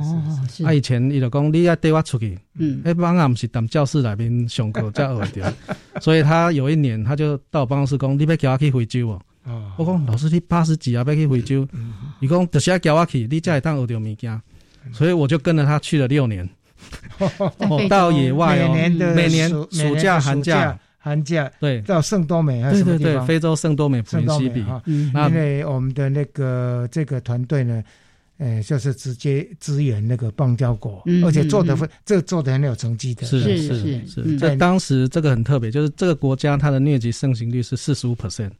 [0.64, 5.52] 他以前伊就讲，你要带我出去，嗯，一般啊不是当教室那边上课才学掉。
[6.00, 9.22] 所以他有一年，他就到我办公室讲，你要叫我去非洲哦。
[9.76, 11.68] 我讲老师，你八十几啊，要去非洲？
[12.20, 14.40] 伊讲就是要叫我去，你才会当学到物件。
[14.92, 16.48] 所以我就跟着他去了六年。
[17.88, 23.26] 到野外哦，每年的每年暑假、寒假、寒假，对，到圣多美还是什么地方？
[23.26, 24.82] 非洲圣多美普林西比哈。
[24.86, 27.82] 因为我们的那个这个团队呢，
[28.38, 33.26] 呃，就是直接支援那个邦交国，而且做的这做的很有成绩的。
[33.26, 38.50] 是是是，在当时这个很特别，就是这个国家它的疟疾盛行率是四十五 percent。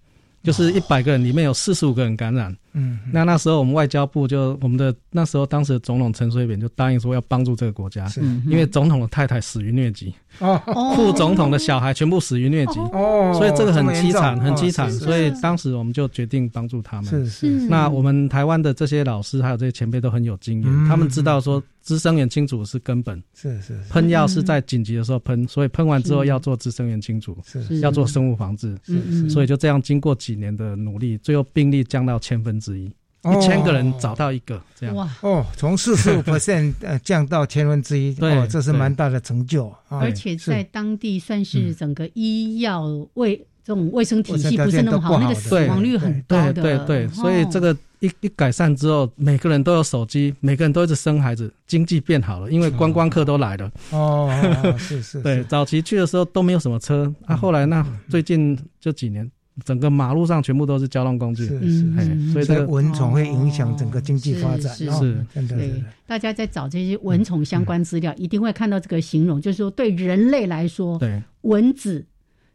[0.43, 10.61] 就是一百个人里面有四十五个人感染，嗯，那那时候我们外交部就我们的那时候当时的总统陈水扁就答应说要帮助这个国家，是，因为总统的太太死于疟疾，哦，
[10.95, 17.49] 副总统的小孩全部死于疟疾，哦，所以这个很凄惨，很凄惨，所以当时我们就决定帮助他们，是是。
[17.69, 21.63] 那我们台湾的这些老师还有这些前辈都很有经验，他们知道说。
[21.83, 34.95] 滋生源清除是根本，是是喷药是在紧急的时候喷，所以喷完之后要做滋生源清除，是要做生物防治，是所以就这样经过几年的努力，最后病例降到千分之一，一千个人找到一个这样。
[34.95, 35.09] 哇。
[35.23, 47.77] 哦，从四十五 percent 呃降到千分之一，对，这是蛮大的成就，而且在当地算是整个医药卫这种卫生体系不是那么好，那个死亡率很高的，对对对，所以这个。
[48.03, 53.71] 一一改善之后，每个人都有手机，每个人都一直生孩子，经济变好了，因为观光客都来了。
[53.91, 55.21] 哦，是是。
[55.21, 59.31] 对，早期去的时候都没有什么车，啊，后来那最近这几年，
[59.65, 61.47] 整个马路上全部都是交通工具。
[61.47, 62.33] 是是。
[62.33, 64.75] 所以这个蚊虫会影响整个经济发展。
[64.75, 64.87] 是
[65.35, 65.57] 真的。
[65.57, 72.07] 对，大家在找这些蚊虫相关资料，一定会看到这个形容，就是说对人类来说，对蚊子。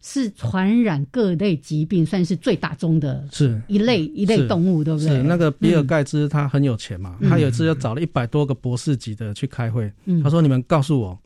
[0.08, 5.10] 是传染各类疾病，算是最大宗的，是一类一类动物，对不对？
[5.10, 11.18] 是那个比尔盖茨，他很有钱嘛，他有一次就找了一百多个博士级的去开会，他说：“你们告诉我。”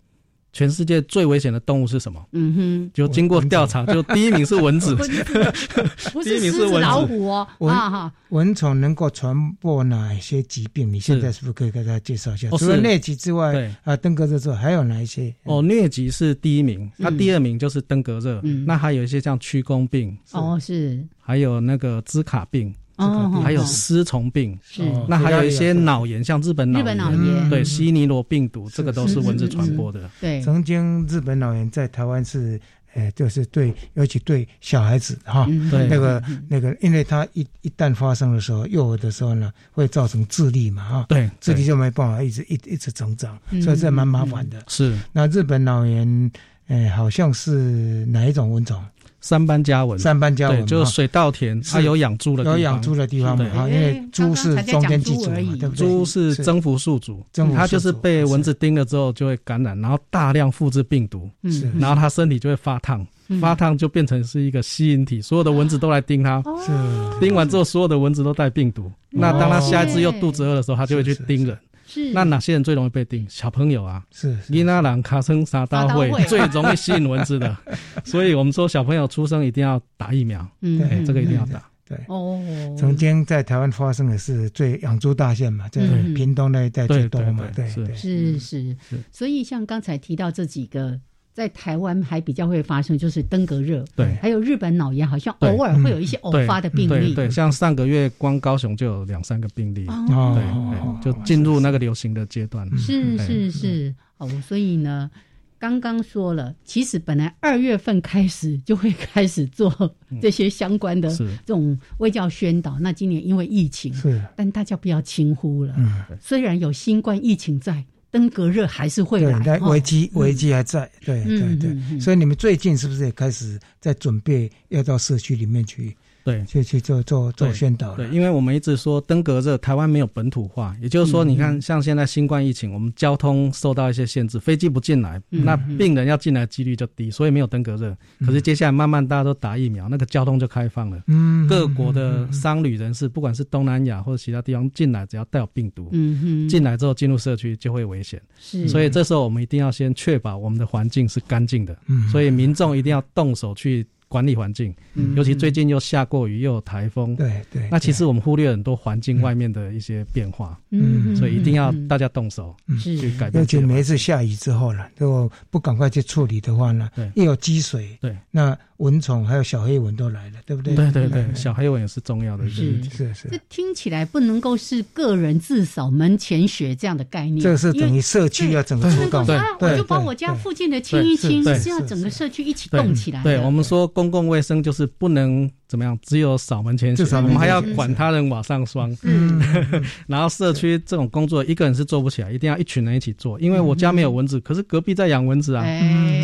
[0.51, 2.23] 全世界最危险的动物是什么？
[2.31, 4.95] 嗯哼，就经过调查，就第一名是蚊子，
[6.23, 7.47] 第一名是蚊老虎哦。
[7.59, 10.91] 蚊哈，蚊虫能够传播哪些疾病？
[10.91, 12.49] 你现在是不是可以给大家介绍一下？
[12.57, 15.33] 除了疟疾之外，啊，登革热之外，还有哪一些？
[15.43, 18.41] 哦，疟疾是第一名，那第二名就是登革热。
[18.65, 22.73] 那还有一些像屈弓病，哦是，还有那个兹卡病。
[22.99, 24.83] 哦，还有丝虫病，是。
[25.07, 30.09] 那还有一些脑炎，像日本脑炎，对，西尼罗病毒，这个都是蚊子传播的。
[30.19, 32.59] 对，曾经日本脑炎在台湾是，
[32.93, 35.87] 呃，就是对，尤其对小孩子哈，对。
[35.87, 44.61] 那个那个，因为它一一旦发生的时候，幼儿的时候呢，会造成智力嘛，哈，对，智力就没办法一直一一直成长，所以这蛮麻烦的。
[44.67, 44.97] 是。
[45.13, 46.31] 那日本脑炎，
[46.67, 48.83] 呃，好像是哪一种蚊虫？
[49.21, 53.67] 三班家文，三班家蚊，就是水稻田，它有养猪的，有养猪的地方嘛？
[53.69, 55.77] 因为猪是中间寄主嘛，对不对？
[55.77, 57.23] 猪是征服宿主，
[57.55, 63.05] 它就是被蚊子叮了之后就会感染，然后大量复制病毒，嗯，然后它身体就会发烫，
[63.41, 66.41] 发烫就变成是一个吸引体，所有的蚊子都来叮它。
[66.65, 67.19] 是。
[67.19, 68.89] 叮完之后，所有的蚊子都带病毒。
[69.09, 71.57] 那当它下一次又肚子饿的时候，它就会去叮人。
[71.89, 72.13] 是。
[72.13, 73.25] 那哪些人最容易被叮？
[73.27, 74.05] 小朋友啊。
[74.11, 74.37] 是。
[74.49, 77.57] 伊那朗卡森沙大会最容易吸引蚊子的，
[78.05, 80.47] 所以我们说小朋友出生一定要打疫苗。
[80.61, 80.77] 嗯。
[80.77, 81.67] 对，这个一定要打。
[81.83, 81.97] 对。
[82.07, 82.39] 哦。
[82.77, 85.81] 曾经在台湾发生的是最养猪大县嘛，在
[86.15, 87.43] 屏东那一带最多嘛。
[87.55, 87.95] 对对。
[87.95, 89.03] 是是是。
[89.11, 90.99] 所以像刚才提到这几个。
[91.39, 97.13] 在台湾还比较会发生，就是登革热，对，还有日本脑炎，好像偶尔会有一些偶发的病例。
[97.15, 102.69] 对，像上个月光高雄就有两三个病例，对，就进入那个流行的阶段。
[102.77, 105.09] 是是是，哦，所以呢，
[105.57, 109.73] 刚刚说了，其实本来二月份开始就会开始做
[110.21, 112.77] 这些相关的这种卫教宣导。
[112.81, 115.73] 那今年因为疫情，是，但大家不要轻忽了。
[115.77, 117.85] 嗯，虽然有新冠疫情在。
[118.11, 125.95] 登革热还是会来，危机危机还在，对对对，所以你们最近是不是也开始在准备要到社区里面去？
[126.23, 127.95] 对，去去做做做宣导。
[127.95, 137.95] 对，因为我们一直说登革热台湾没有本土化，也就是说，你看像现在新冠疫情，我们交通受到一些限制，飞机不进来，那病人要进来几率就低，所以没有登革热。
[138.25, 141.01] 可是接下来慢慢大家都打疫苗，那个交通就开放了。
[141.07, 148.21] 嗯，各国的商旅人士，不管是东南亚或者其他地方进来，只要带有病毒，嗯哼，进来之后进入社区就会危险。
[148.39, 151.75] 是，所以这时候我们一定要先确保我们的环境是干净的。
[151.87, 153.87] 嗯，所以民众一定要动手去。
[154.09, 154.75] 管理环境，
[155.15, 157.69] 尤其最近又下过雨，又有台风，对对。
[157.71, 163.41] 那其实我们忽略很多环境外面的一些变化，嗯，所以一定要大家动手去改变。
[163.41, 170.73] 而且每一次下雨之后呢，如果不赶快去处理的话呢，对，一有积水，对，那蚊虫还有小黑蚊都来了，对不对？
[170.73, 173.27] 对对对，小黑蚊也是重要的，是是是。
[173.29, 183.21] 这听起来不能够是个人自扫门前雪这样的概念，这是等于社区要整个出动，对，我就把我家附近的清一清，是要整个社区一起动起来。
[183.21, 184.79] 对我们说公共卫生就是。
[184.79, 188.91] 是不能怎么样，只有扫门前雪，我们还要管他人瓦上霜。
[189.03, 189.39] 嗯，
[190.07, 193.39] 然后社区这种工作一个人是做不起来，一定要一群人一起做。
[193.39, 195.63] 因为我家没有蚊子，可是隔壁在养蚊子啊，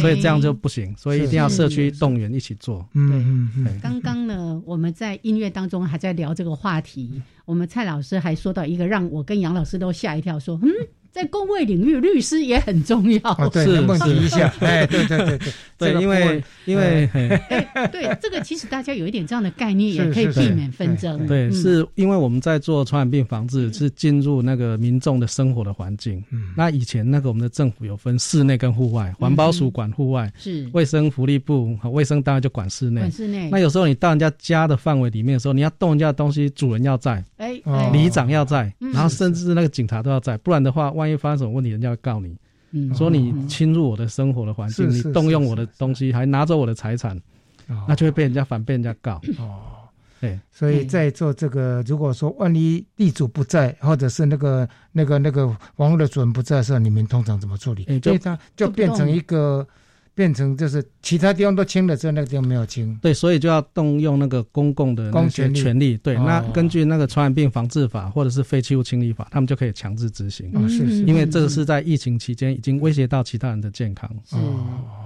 [0.01, 0.91] 所以这样就不行。
[0.97, 2.83] 所以一定要社区动员一起做。
[2.95, 3.79] 嗯嗯。
[3.83, 10.69] 刚刚呢，我们在音乐当中还在聊这个话题，我们蔡老师还说到一个让我跟杨老师都吓一跳，说嗯。
[11.15, 13.49] 在公卫领域，律师也很重要。
[13.53, 17.09] 是，问题一下， 哎，对对对对，对， 因为因为，
[17.89, 21.25] 对这个其实大家有一点这样的概念，也可以避免纷争。
[21.25, 26.21] 对，是因为我们在做传染病防治，是进入那个民众的生活的环境。
[26.31, 30.69] 嗯，那以前那个我们的政府有分室内跟户外，环保署管户外，是。
[30.73, 32.99] 卫生福利部和卫生当然就管室内。
[32.99, 33.49] 管室内。
[33.49, 37.53] 那有时候你到人家家的范围里面的时候，你要动人家的东西，主人要在，哎，
[37.93, 42.35] 里长要在，然后甚至那个警察都要在，不然的话，万一发生什么问题，人家要告你，
[42.95, 47.19] 说你侵入我的生活的环境，你动用我的东西，还拿走我的财产，
[47.87, 49.21] 那就会被人家反被人家告。
[49.37, 49.87] 哦，
[50.19, 55.45] 对，所以在做这个，如果说万一地主不在，或者是那个那个那个
[55.75, 57.85] 网络的主人不在的时候，你们通常怎么处理？
[58.01, 59.67] 所以它就变成一个。
[60.15, 62.97] 变成就是其他地方都清了之后，那个地方没有清。
[63.01, 65.97] 对，所以就要动用那个公共的公权权利。
[65.97, 70.49] 对，那根据那个传染病防治法或者是废弃物清理法，他们就可以强制执行。
[70.53, 71.03] 哦，是是。
[71.03, 74.09] 因为这个是在疫情期间已经威胁到其他人的健康。
[74.23, 74.37] 是。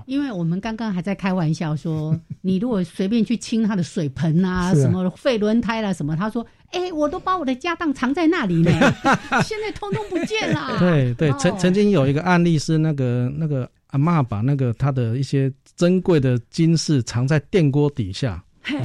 [0.05, 8.72] 因为我们刚刚还在开玩笑说，你如果随便去清他的水盆啊， 什么废轮胎啦什么，他说：“哎，我都把我的家当藏在那里呢，
[9.43, 13.68] 现在通通不见了。”对对，曾曾经有一个案例是那个那个。
[13.90, 18.44] 阿妈把那个她的一些珍贵的金饰藏在电锅底下，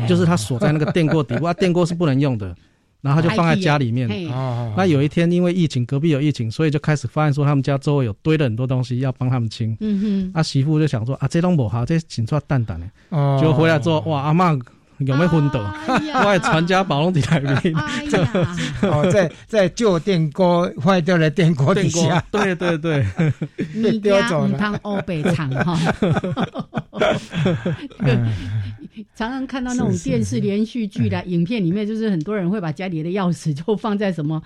[0.09, 2.55] 就是她锁在那个电锅底，哇， 电锅是不能用的，
[3.01, 4.09] 然后他就放在家里面。
[4.77, 9.77] 那有一天因为疫情，隔壁有疫情，所以就开始发现说他们家周围有堆了很多东西要帮他们清。
[9.81, 12.91] 嗯哼，阿媳妇就想说啊，这东不好，这请出来蛋蛋呢。
[13.11, 14.59] 哦，就回来之后，哇，阿妈。
[14.99, 15.61] 有没有昏倒？
[16.25, 17.55] 我传家宝龙底下面，
[18.83, 23.05] 哦，在在旧电锅坏掉的电锅底下，对对对，
[23.75, 24.57] 你丢走了。
[24.57, 25.79] 汤欧北厂哈，
[29.17, 34.41] 常常看到那种电视连续剧的影片里面，就是很多人会把家里的钥匙就放在什么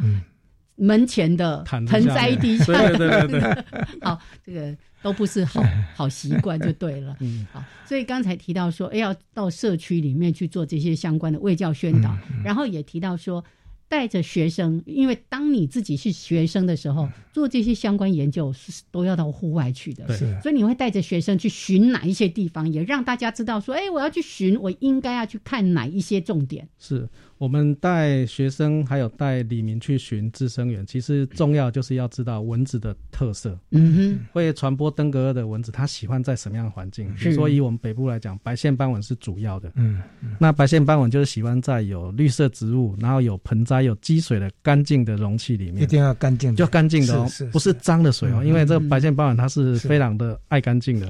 [0.77, 3.65] 门前的盆栽底下，对对对对，
[4.03, 4.75] 好，这个。
[5.03, 5.63] 都不是好
[5.95, 13.45] 好习惯就对了，嗯，好，所以刚才提到说，哎，要到社区里面去做这些相关的卫教宣导，然后也提到说，
[13.89, 20.05] 带着学生，因为当你自己是学生的时候，做这些相关研究是都要到户外去的，
[20.43, 26.69] 所以你会带着学生去寻哪一些地方，也让大家知道说，哎，我要去寻，我应该要去看哪一些重点。
[26.79, 27.09] 是。
[27.39, 33.57] 我们带学生还有带李明去寻滋生源，其实重要就是要知道蚊子的特色。
[33.70, 37.12] 嗯哼，会传播登革热的蚊子，它喜欢在什么样的环境？
[37.14, 39.70] 比如说以我们北部来讲，白线斑蚊是主要的。
[39.76, 40.03] 嗯，
[40.39, 45.82] 那白线斑蚊就是喜欢在有绿色植物，然后有盆栽、有积水的干净的容器里面。
[45.82, 48.43] 一定要干净，就干净的哦，不是脏的水哦。
[48.45, 51.09] 因为这个白线斑蚊它是非常的爱干净的，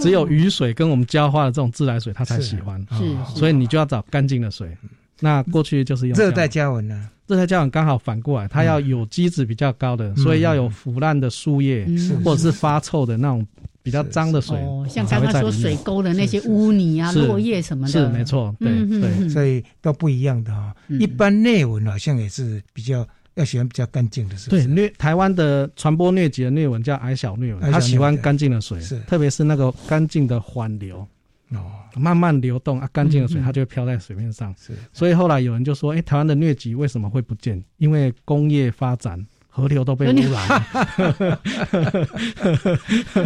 [0.00, 2.84] 只有雨水跟我们浇花的这种自来水它才喜欢。
[2.90, 4.76] 是，所以你就要找干净的水。
[5.22, 7.08] 那过去就是用热带加蚊呢？
[7.28, 11.86] 热带加文刚好反过来，它要有机质比较高的，所以要有腐烂的树叶，
[12.24, 13.46] 或者是发臭的那种
[13.82, 14.56] 比较脏的水。
[14.58, 18.70] 哦，像刚刚说水沟的那些污泥啊、落叶什么的，是没错，对
[19.00, 20.74] 对，所以都不一样的哈。
[20.88, 24.66] 一般内文好像也是比较要喜欢比较干净的，是对。
[24.66, 28.98] 疟台湾的传播疟疾的疟蚊叫矮小疟蚊，它喜欢干净的水，是。
[29.06, 31.06] 特别是那个干净的缓流。
[31.54, 34.54] 哦，慢慢流动啊，干净的水它就会漂在水面上。
[34.58, 37.62] 是，所以后来有人就说，哎，台湾的疟疾为什么会不见？
[37.76, 40.48] 因为工业发展，河流都被污染。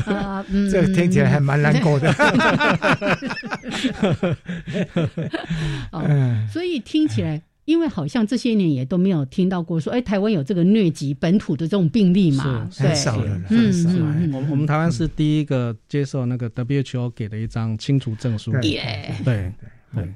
[0.16, 2.12] 啊，这听起来还蛮难过的。
[5.93, 6.05] 哦，
[6.53, 7.43] 所以听起来。
[7.67, 12.67] 因为好像这些年也都没有听到过说，哎，台湾有这个疟疾本土的这种病例嘛？
[12.73, 13.91] 很少了，很少。
[14.33, 18.51] 我我们台湾是第一个接受那个 WHO 给的一张清除证书。
[18.62, 18.81] 对
[19.25, 19.53] 对
[19.95, 20.09] 对。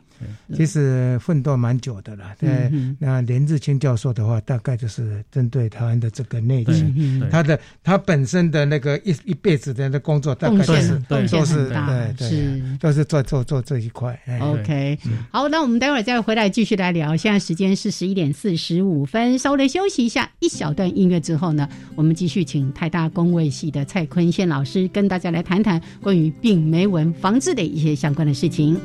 [0.54, 2.70] 其实奋斗蛮久的了，对。
[2.98, 14.14] 那连志清教授的话，大概就是针对台湾的这个内情，他的他本身的那个一一辈子的那工作，大概都是都是对对，都是做做做这一块。
[14.42, 14.98] OK，
[15.30, 17.16] 好，那我们待会儿再回来继续来聊。
[17.16, 28.78] 现在时间是十一点四十五分，稍微的休息一下，一小段音乐之后呢，我们继续请台大工卫系的蔡坤宪老师跟大家来谈谈关于病媒蚊防治的一些相关的事情。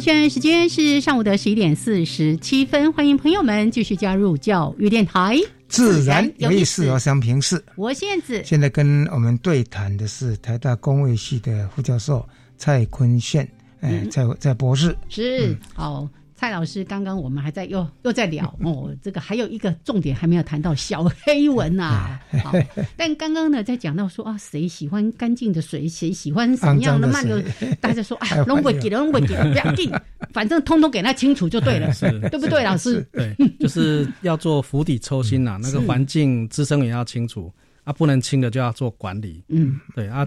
[0.00, 5.36] 现在时间是上午的十一点四十七分，欢迎朋友们继续加入教育电台，
[5.68, 7.62] 自然有意思，我想平视。
[7.76, 12.26] 我现在现在跟我们对谈的是台大工卫系的副教授
[12.56, 13.46] 蔡坤宪，
[13.82, 14.96] 哎，蔡蔡博士。
[15.10, 16.08] 是好。
[16.40, 22.18] 蔡老师，刚刚我们还在又又在聊 哦，这个还有一个重点还没有谈到小黑文 呐。
[22.42, 22.50] 好，
[22.96, 27.38] 但刚刚呢在讲到说啊，谁喜欢干净的水，谁喜欢什么样的慢流，
[27.78, 29.92] 大家说啊，拢不给了，拢不给了，不要紧，
[30.32, 31.92] 反正通通给他清楚就对了，
[32.30, 33.06] 对不对，老师？
[33.12, 37.52] 对，就是要做釜底抽薪呐，那个环境滋生也要清楚。
[37.84, 39.42] 啊，不能清的就要做管理。
[39.48, 40.26] 嗯，对啊，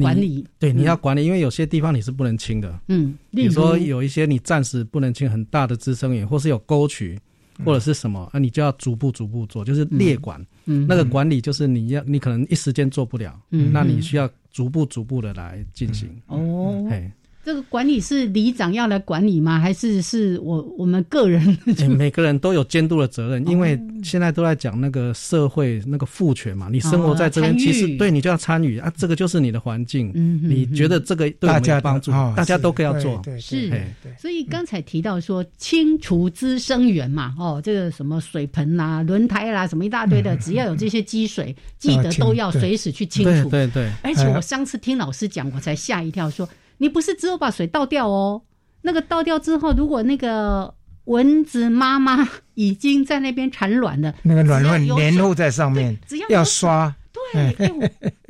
[0.00, 0.46] 管理。
[0.58, 2.80] 对你要管理，因为有些地方你是不能清的。
[2.88, 7.18] 嗯，比如说有一些你暂时不能清很大的滋生源，或是有沟渠
[7.64, 10.44] 或者是什么，啊，你就要逐步逐步做，就是列管。
[10.64, 16.08] 嗯，那个管理就是你要你可能一时间做不了，嗯，那你需要逐步逐步的来进行。
[16.26, 17.10] 哦，嘿，
[17.44, 19.58] 这个管理是里长要来管理吗？
[19.58, 21.58] 还是是我我们个人？
[21.98, 26.68] 每个人都有监督的责任，因为现在都在讲那个社会那个赋权嘛。
[26.70, 30.12] 你生活在这边，其实对你就要参与啊，这个就是你的环境。
[30.14, 33.20] 嗯，你觉得这个对我们有帮助，大家都可以要做。
[33.40, 33.72] 是，
[34.16, 43.50] 所以刚才提到说清除滋生源嘛，哦，这个什么水盆啦、轮胎啦，什么一大堆的，只要有这些积水，记得都要随时去清除。
[43.50, 43.90] 对对。
[44.04, 46.48] 而且我上次听老师讲，我才吓一跳，说。
[46.82, 48.42] 你不是只有把水倒掉哦，
[48.80, 50.74] 那个倒掉之后，如果那个
[51.04, 56.92] 蚊子妈妈已经在那边产卵了，那个卵卵粘附在上面，只要要刷。
[57.32, 57.54] 对，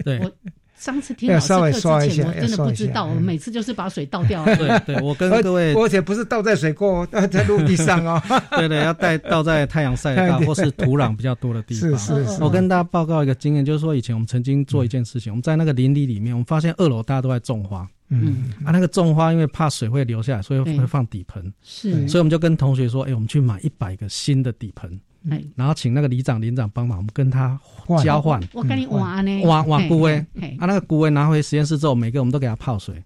[0.04, 0.18] 对。
[0.18, 0.30] 我
[0.76, 4.44] 上次听老师课之前，我真的不知道，我每次就是把水倒掉。
[4.44, 8.20] 对对，我跟各位，而且不是倒在水沟， 在陆地上哦。
[8.58, 11.98] 对对，要带倒在太阳晒大 或是土壤比较多的地方。
[11.98, 12.42] 是是是。
[12.44, 17.88] 我跟大家报告一个经验，就是说以前我们曾经做一件事情，我们在那个林地里面，我们发现二楼大家都在种花。
[18.12, 18.52] 嗯。
[18.64, 21.52] 啊，那个种花因为怕水会流下来，所以会放底盆。
[21.62, 25.00] 是，所以我们就跟同学说，哎，我们去买一百个新的底盆，
[25.30, 27.58] 哎，然后请那个里长、林长帮忙，我们跟他
[28.02, 28.40] 交换。
[28.52, 30.18] 我跟你玩呢，玩玩菇威，
[30.58, 33.02] 啊，那个菇威拿回实验室之后，每个我们都给他泡水，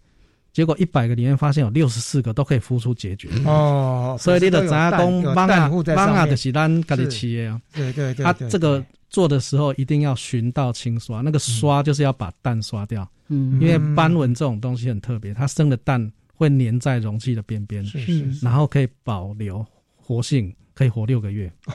[0.57, 3.29] 结果一百个里面发现有六十四个都可以孵出结局。
[3.45, 7.61] 哦，所以你的杂工帮啊帮啊的是咱家的企业啊。
[7.75, 13.07] 对对对，他这个做的时候一定要寻到清刷，那个刷就是要把蛋刷掉。
[13.29, 19.63] 嗯，因为斑纹这种东西很特别，它生的蛋会粘在容器的边边，是是，然后可以保留
[20.07, 21.53] 活性，可以活六个月。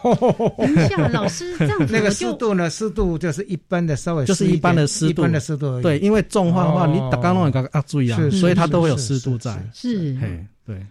[0.57, 2.69] 等一下，老师这样子，那个湿度呢？
[2.69, 5.82] 湿度就是一般的，稍微就是一般的湿度，一般的湿度。
[5.82, 9.51] 对，因为种花的话，你打刚弄一个啊注意啊，所以它都会有湿度在。
[9.73, 10.82] 是，嘿，对，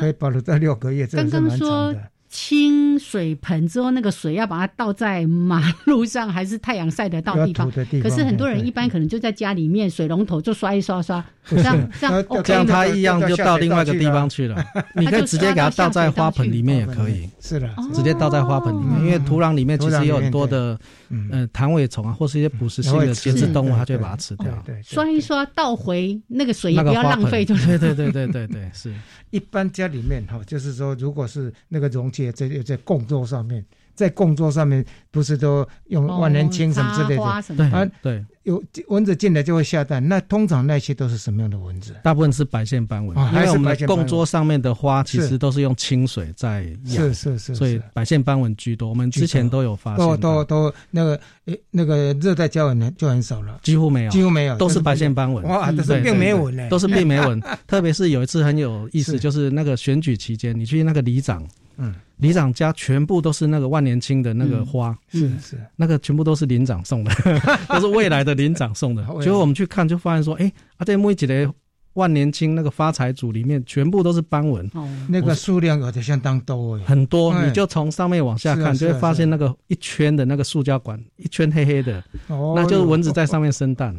[0.00, 1.94] 可以保留在六个月，刚刚说。
[2.30, 7.68] 清水盆之后，那个水要把它倒在马路上，还是太阳晒得到地方？
[8.00, 14.64] 可是很多人一般可能就在家里面，水龙头就刷一刷刷， 这样这样这样它一样就到另外一个地方去了。
[14.94, 17.28] 你可以直接给它倒在花盆里面也可以。
[17.40, 20.78] 是的，直接倒在花盆里面，因为土壤里面其实有很多的
[21.08, 24.46] 嗯弹尾虫啊，或是一些捕食性的节肢动物，它就会把它吃掉。
[24.64, 28.94] 对，刷一刷倒回那个水也不要浪费，就对对对对对对是。
[29.30, 33.64] 一般家里面哈，就是说，如果是那个容器在在供桌上面，
[33.94, 37.86] 在供桌上面，不是都用万年青什么之类的啊？
[38.02, 38.24] 对。
[38.44, 41.94] 有蚊子进来就会下蛋，那通常那些都是什么样的蚊子？
[42.02, 48.88] 大部分是白线斑蚊，因为我们供桌上面的花其实都是用清水在养，是是是，所以白线斑蚊居多。
[48.88, 55.44] 我们之前都有发现，都都都那个诶，那个热带胶蚊呢就很少了，几乎没有，几乎没有，都是白线斑蚊。
[55.44, 57.38] 哇，都是病媒蚊呢，都是病媒蚊。
[57.68, 61.46] 特别是有一次很有意思，就是那个选举期间，你去那个里长。
[61.80, 67.10] 嗯，里长家全部都是那个万年青的那个花，是是，那个全部都是林长送的，
[67.68, 69.02] 都是未来的林长送的。
[69.20, 71.54] 结果我们去看，就发现说，哎，啊，这木一个
[71.94, 74.70] 万年青那个发财组里面全部都是斑纹，
[75.08, 77.34] 那个数量有的相当多，很多。
[77.44, 83.96] 你就从上面往下看，就会发现那个一圈的那个塑胶管，一圈黑黑的，那就是蚊子在上面生蛋。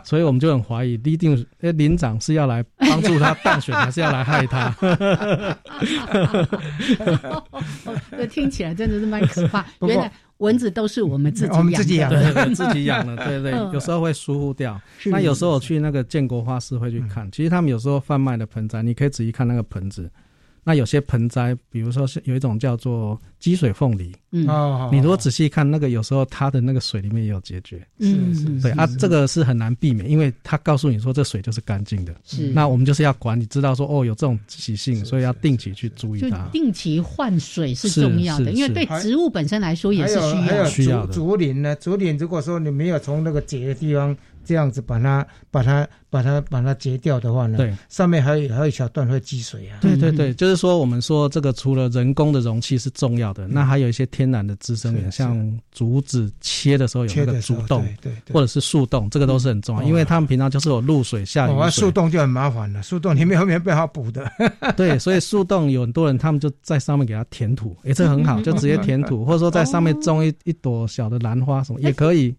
[0.04, 4.74] 所以我们就很怀疑，一定诶，林长是要来帮助他当选，还是要来害他？
[8.10, 9.64] 这听起来真的是蛮可怕。
[9.86, 13.52] 原来蚊子都是我们自己养，自己养的， 自己养的，对对。
[13.72, 14.80] 有时候会疏忽掉。
[15.06, 20.10] 那有时候我去那个建国花市会去看，其实他们有时候贩卖的盆栽，你可以仔细看那个盆子。
[20.68, 24.46] 那有些盆栽，比如说是有一种叫做积水凤梨，嗯，
[24.92, 41.14] 你如果仔细看那个，有时候它的那个水里面也有结节，嗯是，对啊，这个是很难避免，因为它告诉你说这水就是干净的，是，那我们就是要管，你知道说哦有这种习性，所以要定期去注意它，定期换水是重要的，因为对植物本身来说也是需要需要的。
[41.14, 44.14] 竹林呢，竹林如果说你没有从那个结的地方。
[44.48, 49.76] 这样子把它把它把它把它截掉的话呢，对，上面还有还有一小段会积水啊。
[49.82, 61.70] 对对对，就是说我们说这个除了人工的容器是重要的，那还有一些天然的滋生源，像竹子切的时候有那个竹洞，对，或者是树洞，这个都是很重要，因为他们平常就是有露水下雨水。
[61.72, 64.26] 树洞就很麻烦了，树洞里面后面不好补的。
[64.74, 72.34] 对，所以树洞有很多人他们就在上面给它填土，也是很好，就直接填土， 或者说在上面种一一朵小的兰花什么也可以。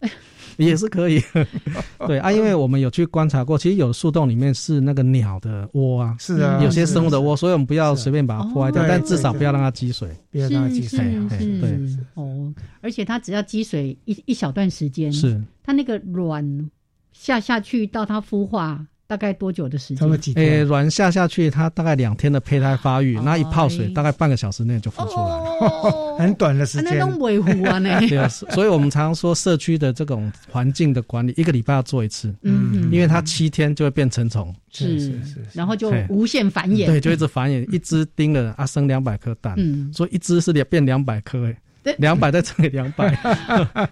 [0.66, 1.22] 也是可以，
[2.07, 10.99] 对啊，因为我们有去观察过，其实有树洞里面是那个鸟的窝啊，是啊，有些生物的窝，所以我们不要随便把它破坏掉，但至少不要让它积水，不要让它积水，
[11.62, 11.80] 对，
[12.16, 16.70] 哦，而且它只要积水一一小段时间，是它那个卵
[17.14, 18.86] 下下去到它孵化。
[19.10, 19.97] 大概多久的时间？
[19.97, 20.45] 差不多几天？
[20.45, 26.99] 诶，卵下下去，它大概两天的胚胎发育，那一泡水，大概半个小时内就孵出来了， 很短的时间。
[26.99, 27.99] 那种维护啊，呢？
[28.07, 41.57] 对啊，所以我们常常说社区的这种环境的管理，一个礼拜要做一次，嗯，因为它七天就会变成虫，是是是，然后就无限繁衍，对，就一直繁衍，一只叮了啊生两百颗蛋，嗯，所以一只是变两百颗，哎。
[41.98, 43.18] 两百再乘以两百，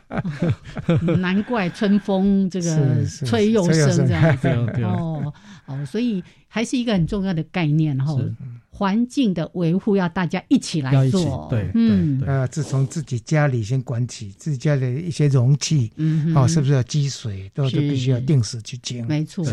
[1.19, 4.47] 难怪春风这个吹又生这样子。
[4.83, 5.33] 哦
[5.67, 8.15] 哦，所以还是一个很重要的概念哈。
[8.69, 19.43] 环境的维护要大家一起来做，对，嗯，呃，自从自己家里先管起，自己家的一些容器，嗯，哦，是不是要积水，都是必须要定时去清，没错，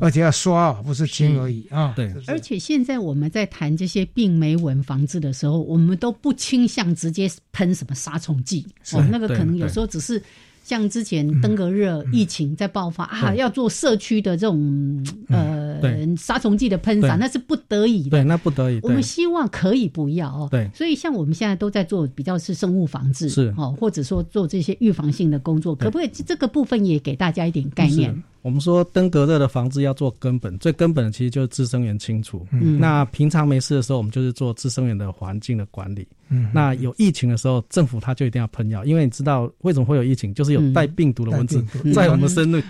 [0.00, 1.92] 而且要刷，不是清而已啊。
[1.94, 10.20] 对，而且现在我们在谈这些病媒蚊防治的时候，我们都不倾向直接喷什么杀虫剂，哦，那个可能有时候只是。
[10.64, 15.78] 像之前登革热疫情在爆发啊，要做社区的这种呃
[16.16, 18.10] 杀虫剂的喷洒，那是不得已的。
[18.10, 18.80] 对，那不得已。
[18.82, 20.48] 我们希望可以不要哦。
[20.50, 20.70] 对。
[20.74, 28.24] 所以像我们现在都在做比较是生物防治，是哦，或者说做这些预防性的工作，可不可以这个部分也给大家一点概念？
[28.44, 32.46] 我们说登革热的防治要做根本，最根本的其实就是滋生源清除。
[32.52, 36.06] 嗯，那平常没事的时候，我们就是做滋生源的环境的管理。
[36.28, 41.64] 嗯，那有疫情的时候，政府它就一定要喷药，因为你知道为什么会有疫情，就是有带病毒的蚊子
[41.94, 42.62] 在我们身内。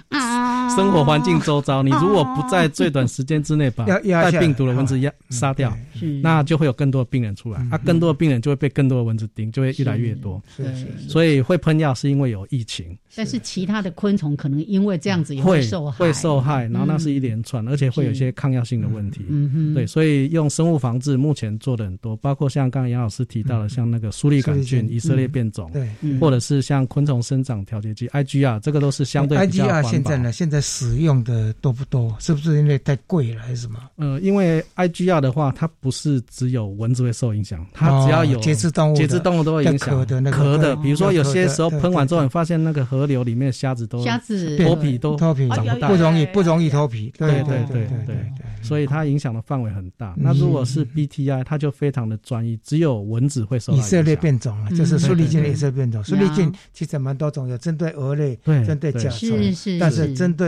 [0.71, 5.77] 生活环境周遭，你如果不在最短时间之内把带病毒的蚊子压杀掉，
[6.23, 10.43] 那就会有更多的病人出来，那更多的病人就会被更多的蚊子叮，就会越来越多。
[10.57, 10.87] 是是。
[11.09, 19.25] 所以会喷药是因为有疫情，但是其他的昆虫可能因为这样子也会受害，会受害，然后那是一连串，而且会有一些抗药性的问题。
[19.29, 19.75] 嗯哼。
[19.75, 25.89] 对，所以用生物防治目前做的很多，包括像刚刚杨老师提到的，像那个苏利杆菌以色列变种，对，
[26.19, 29.91] 或者是像昆虫生长调节剂 IGR，这个都是相对比较环保。
[29.91, 31.34] 现在呢，现在使用的。
[31.34, 32.16] 呃，多不多？
[32.20, 33.76] 是不是因为太贵了，还是什么？
[33.96, 39.88] 呃，因为 IGR 的话，它不是只有蚊子会受影响，它只要有节肢动物，节肢动物都会影响。
[40.30, 47.12] 壳的，比如说有些时候喷完之后，你发现那个河流里面的虾子都虾子脱皮都脱皮长不大，不容易不容易脱皮。
[47.18, 48.32] 对对对对对，
[48.62, 50.14] 所以它影响的范围很大。
[50.16, 56.05] 那如果是 BTI，它就非常的专一，只有蚊子会受以色列变种了，就是苏利菌的以色列变种。
[56.05, 59.36] 苏利菌其实蛮多种，有针对蛾类，针对甲虫，
[59.80, 60.43] 但是针对。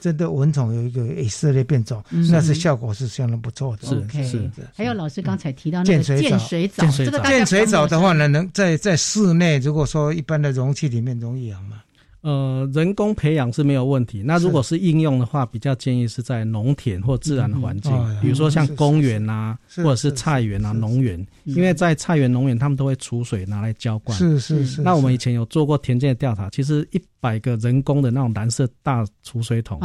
[0.00, 3.88] 针对蚊虫有一个以色列变种，那是效果是相当不错的。
[3.88, 4.50] 是是。
[4.74, 11.82] 还有老师刚才提到那个建水藻，这个建水藻的话呢，能在在室内，如果说一般的容器里面容易养吗？
[12.22, 14.22] 呃，人工培养是没有问题。
[14.22, 24.16] 那如果是应用的话，比较建议是在农田或自然环境，比如说像公园啊，或者是菜园啊、农园，因为在菜园、农园，他们都会储水拿来浇灌。
[24.16, 24.82] 是是是。
[24.82, 29.80] 那我们以前有做过田间的调查，其实一百个人工的那种蓝色大储水桶，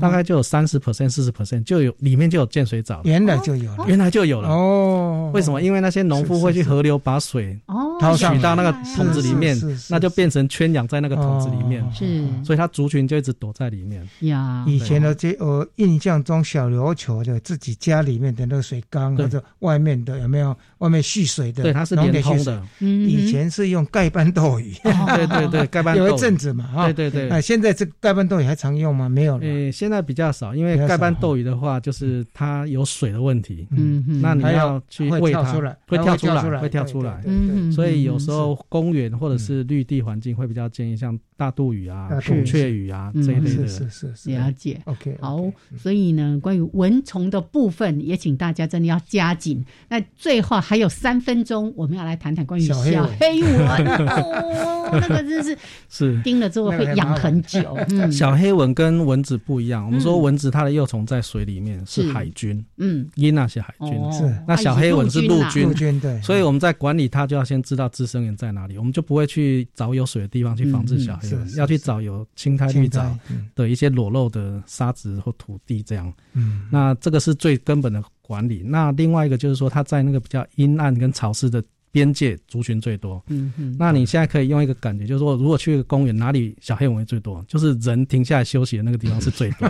[0.00, 3.00] 大概就有三十 percent、四十 percent 就有里面就有建水藻。
[3.04, 4.48] 原来就有了，原来就有了。
[4.48, 5.30] 哦。
[5.32, 5.62] 为什么？
[5.62, 9.56] 因为那些农夫会去河流把水哦取到那个桶子里面，
[9.90, 11.67] 那就变成圈养在那个桶子里面。
[11.92, 14.08] 是，所以它族群就一直躲在里面。
[14.20, 14.64] 呀。
[14.66, 21.62] 以前的这我印象中，小琉球的自己家里面的那个水缸或者外面的有没有外面蓄水的？
[21.62, 22.62] 对，它是连通的。
[22.80, 24.72] 以前是用盖斑斗鱼。
[24.82, 27.28] 对对对，盖斑豆有一阵子嘛，哈对对对。
[27.30, 29.08] 哎，现在这盖斑斗鱼还常用吗？
[29.08, 29.44] 没有了。
[29.44, 33.66] 呃，现在比较少，因为盖斑斗鱼的话，就是它有水的问题。
[33.72, 34.20] 嗯嗯。
[34.20, 35.42] 那你要去喂它，
[35.86, 37.22] 会跳出来，会跳出来。
[37.26, 37.72] 嗯嗯。
[37.72, 41.18] 所以有时候公园或者是绿地环境会比较建议像。
[41.38, 44.80] 大肚鱼啊，孔雀鱼啊，这一类的，是是是，了解。
[44.86, 45.40] OK，好，
[45.76, 49.64] 所以呢，关于蚊虫的部分，也请大家真的要加紧。
[49.88, 52.74] 那最后还有三分钟，我们要来谈谈关于小
[53.18, 53.86] 黑蚊。
[54.06, 55.56] 哦，那个真是
[55.88, 57.74] 是叮了之后会养很久。
[57.88, 59.86] 嗯，小黑蚊跟蚊子不一样。
[59.86, 64.30] 我们说蚊子它的幼虫在水里面是海军，嗯，因那些海军是。
[64.46, 66.20] 那小黑蚊是陆军，陆军对。
[66.20, 71.54] 所以我们在管理它，就要先知道滋生源在哪里，我们就不会去找有水的地方去防治小黑蚊。
[71.56, 73.18] 要去找有青苔绿藻
[73.54, 76.12] 的一些裸露的沙子或土地，这样。
[76.34, 78.62] 嗯，那这个是最根本的管理。
[78.62, 83.24] 那另外一个就是说，它在那个比较阴暗跟潮湿的边界，族群最多。
[83.28, 83.74] 嗯嗯。
[83.78, 87.42] 那你现在可以用一个感觉，就是说，如果去一个公园，哪里小黑蚊最多？
[87.48, 89.66] 就是人停下来休息的那个地方是最多，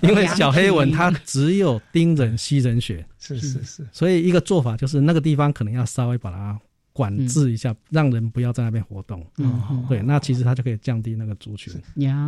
[0.00, 3.04] 因为小黑蚊它只有叮人吸人血。
[3.18, 3.86] 是是是。
[3.92, 6.58] 所以一个做法就是那个地方可能要稍微把它。
[6.98, 9.24] 管制一下，让人不要在那边活动。
[9.36, 11.72] 嗯，对，那其实它就可以降低那个族群。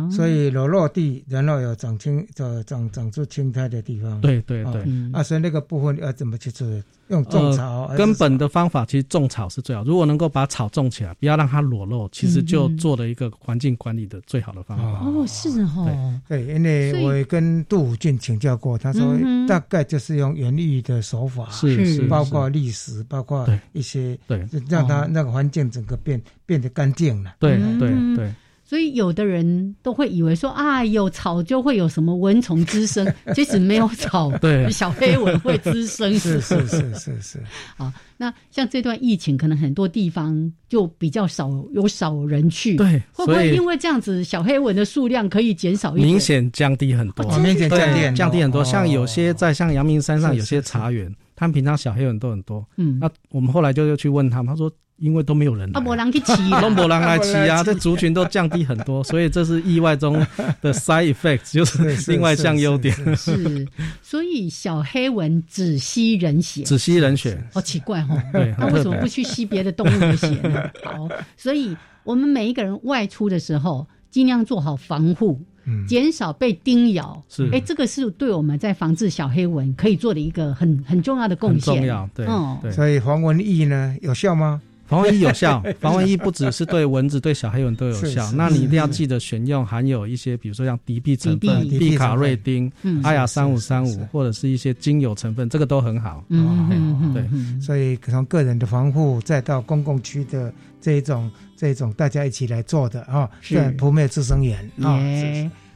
[0.09, 4.21] 所以裸落地，然后有长青、长长长出青苔的地方。
[4.21, 4.83] 对对对。
[5.11, 6.65] 啊，所以那个部分要怎么去做？
[7.11, 9.83] 用种草，根本的方法其实种草是最好。
[9.83, 15.05] 如果能够把草种起来，不要让它裸露，其实就做了一个环境管理的最好的方法。
[15.05, 19.15] 哦，是哦，对，因为我也跟杜武俊请教过，他说
[19.47, 27.35] 大概就是用园艺的手法，是是，包括历史，包括一些，对，让它那个环境整个变变得干净了。
[27.39, 28.33] 对对对。
[28.71, 33.05] 所以有的人都会以为说啊，有草就会有什么蚊虫滋生，
[33.35, 36.17] 即使没有草，对小黑蚊会滋生。
[36.17, 37.43] 是是是是是。
[37.75, 46.07] 啊，那像这段疫情，可能很多地方就比较少有少人去，对，会不会因为这样子，小黑蚊的数量可以减少一点？
[46.07, 48.63] 明显降低很多，明显降低降低很多。
[48.63, 52.65] 像有些在像阳明山上有些茶园，他们平常小黑蚊都很多。
[52.77, 54.71] 嗯，那我们后来就又去问他们，他说。
[55.01, 60.13] 因为都没有人，啊，没人去骑， 都没人来骑啊， 这族群都降低很多，所以这是意外中
[60.61, 62.95] 的 side effect， 就是另外一项优点。
[63.17, 63.67] 是，
[64.03, 68.15] 所以小黑蚊只吸人血，只吸人血，好奇怪哈。
[68.31, 70.69] 对，那为什么不去吸别的动物的血呢？
[70.83, 75.41] 好，所以我们每一个人外出的时候，尽量做好防护，
[75.87, 77.19] 减少被叮咬。
[77.27, 81.75] 是，哎，这个是对我们在防治小黑蚊可以做的一个很很重要的贡献。
[81.75, 82.27] 重要，对，
[82.61, 82.71] 对。
[82.71, 84.61] 所以防蚊液呢有效吗？
[84.91, 88.29] 防蚊液有效， 防蚊液不只是对蚊子，对小黑蚊都有效。
[88.33, 92.69] 那你一定要记得选用含有一些，比如说像敌避成分、避卡瑞丁、
[93.01, 96.21] 阿雅三五三五，或者是一些精油成分，这个都很好。
[96.27, 97.25] 嗯，对。
[97.61, 104.99] 所以从个人的防护，再到公共区的这一种、这一种大家一起来做的啊，是扑灭滋生源啊。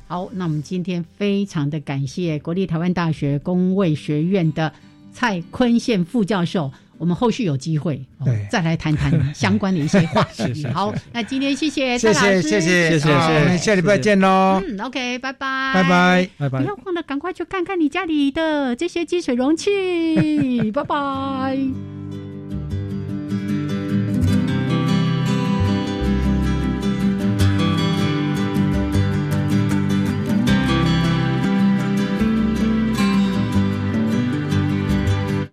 [0.08, 4.72] 好，那我们今天非常的感谢国立台湾大学工卫学院的
[5.14, 6.70] 蔡坤宪副教授。
[6.98, 10.66] 我们后续有机会，对，再来谈谈 相关的一些话题。
[10.74, 13.08] 好，那今天谢谢蔡老师，谢谢谢谢谢
[13.50, 14.62] 谢，下礼拜见喽。
[14.66, 16.60] 嗯，OK，拜拜，拜拜拜拜。
[16.60, 22.25] 不要忘了赶快去看看你家里的这些积水容器， 拜拜。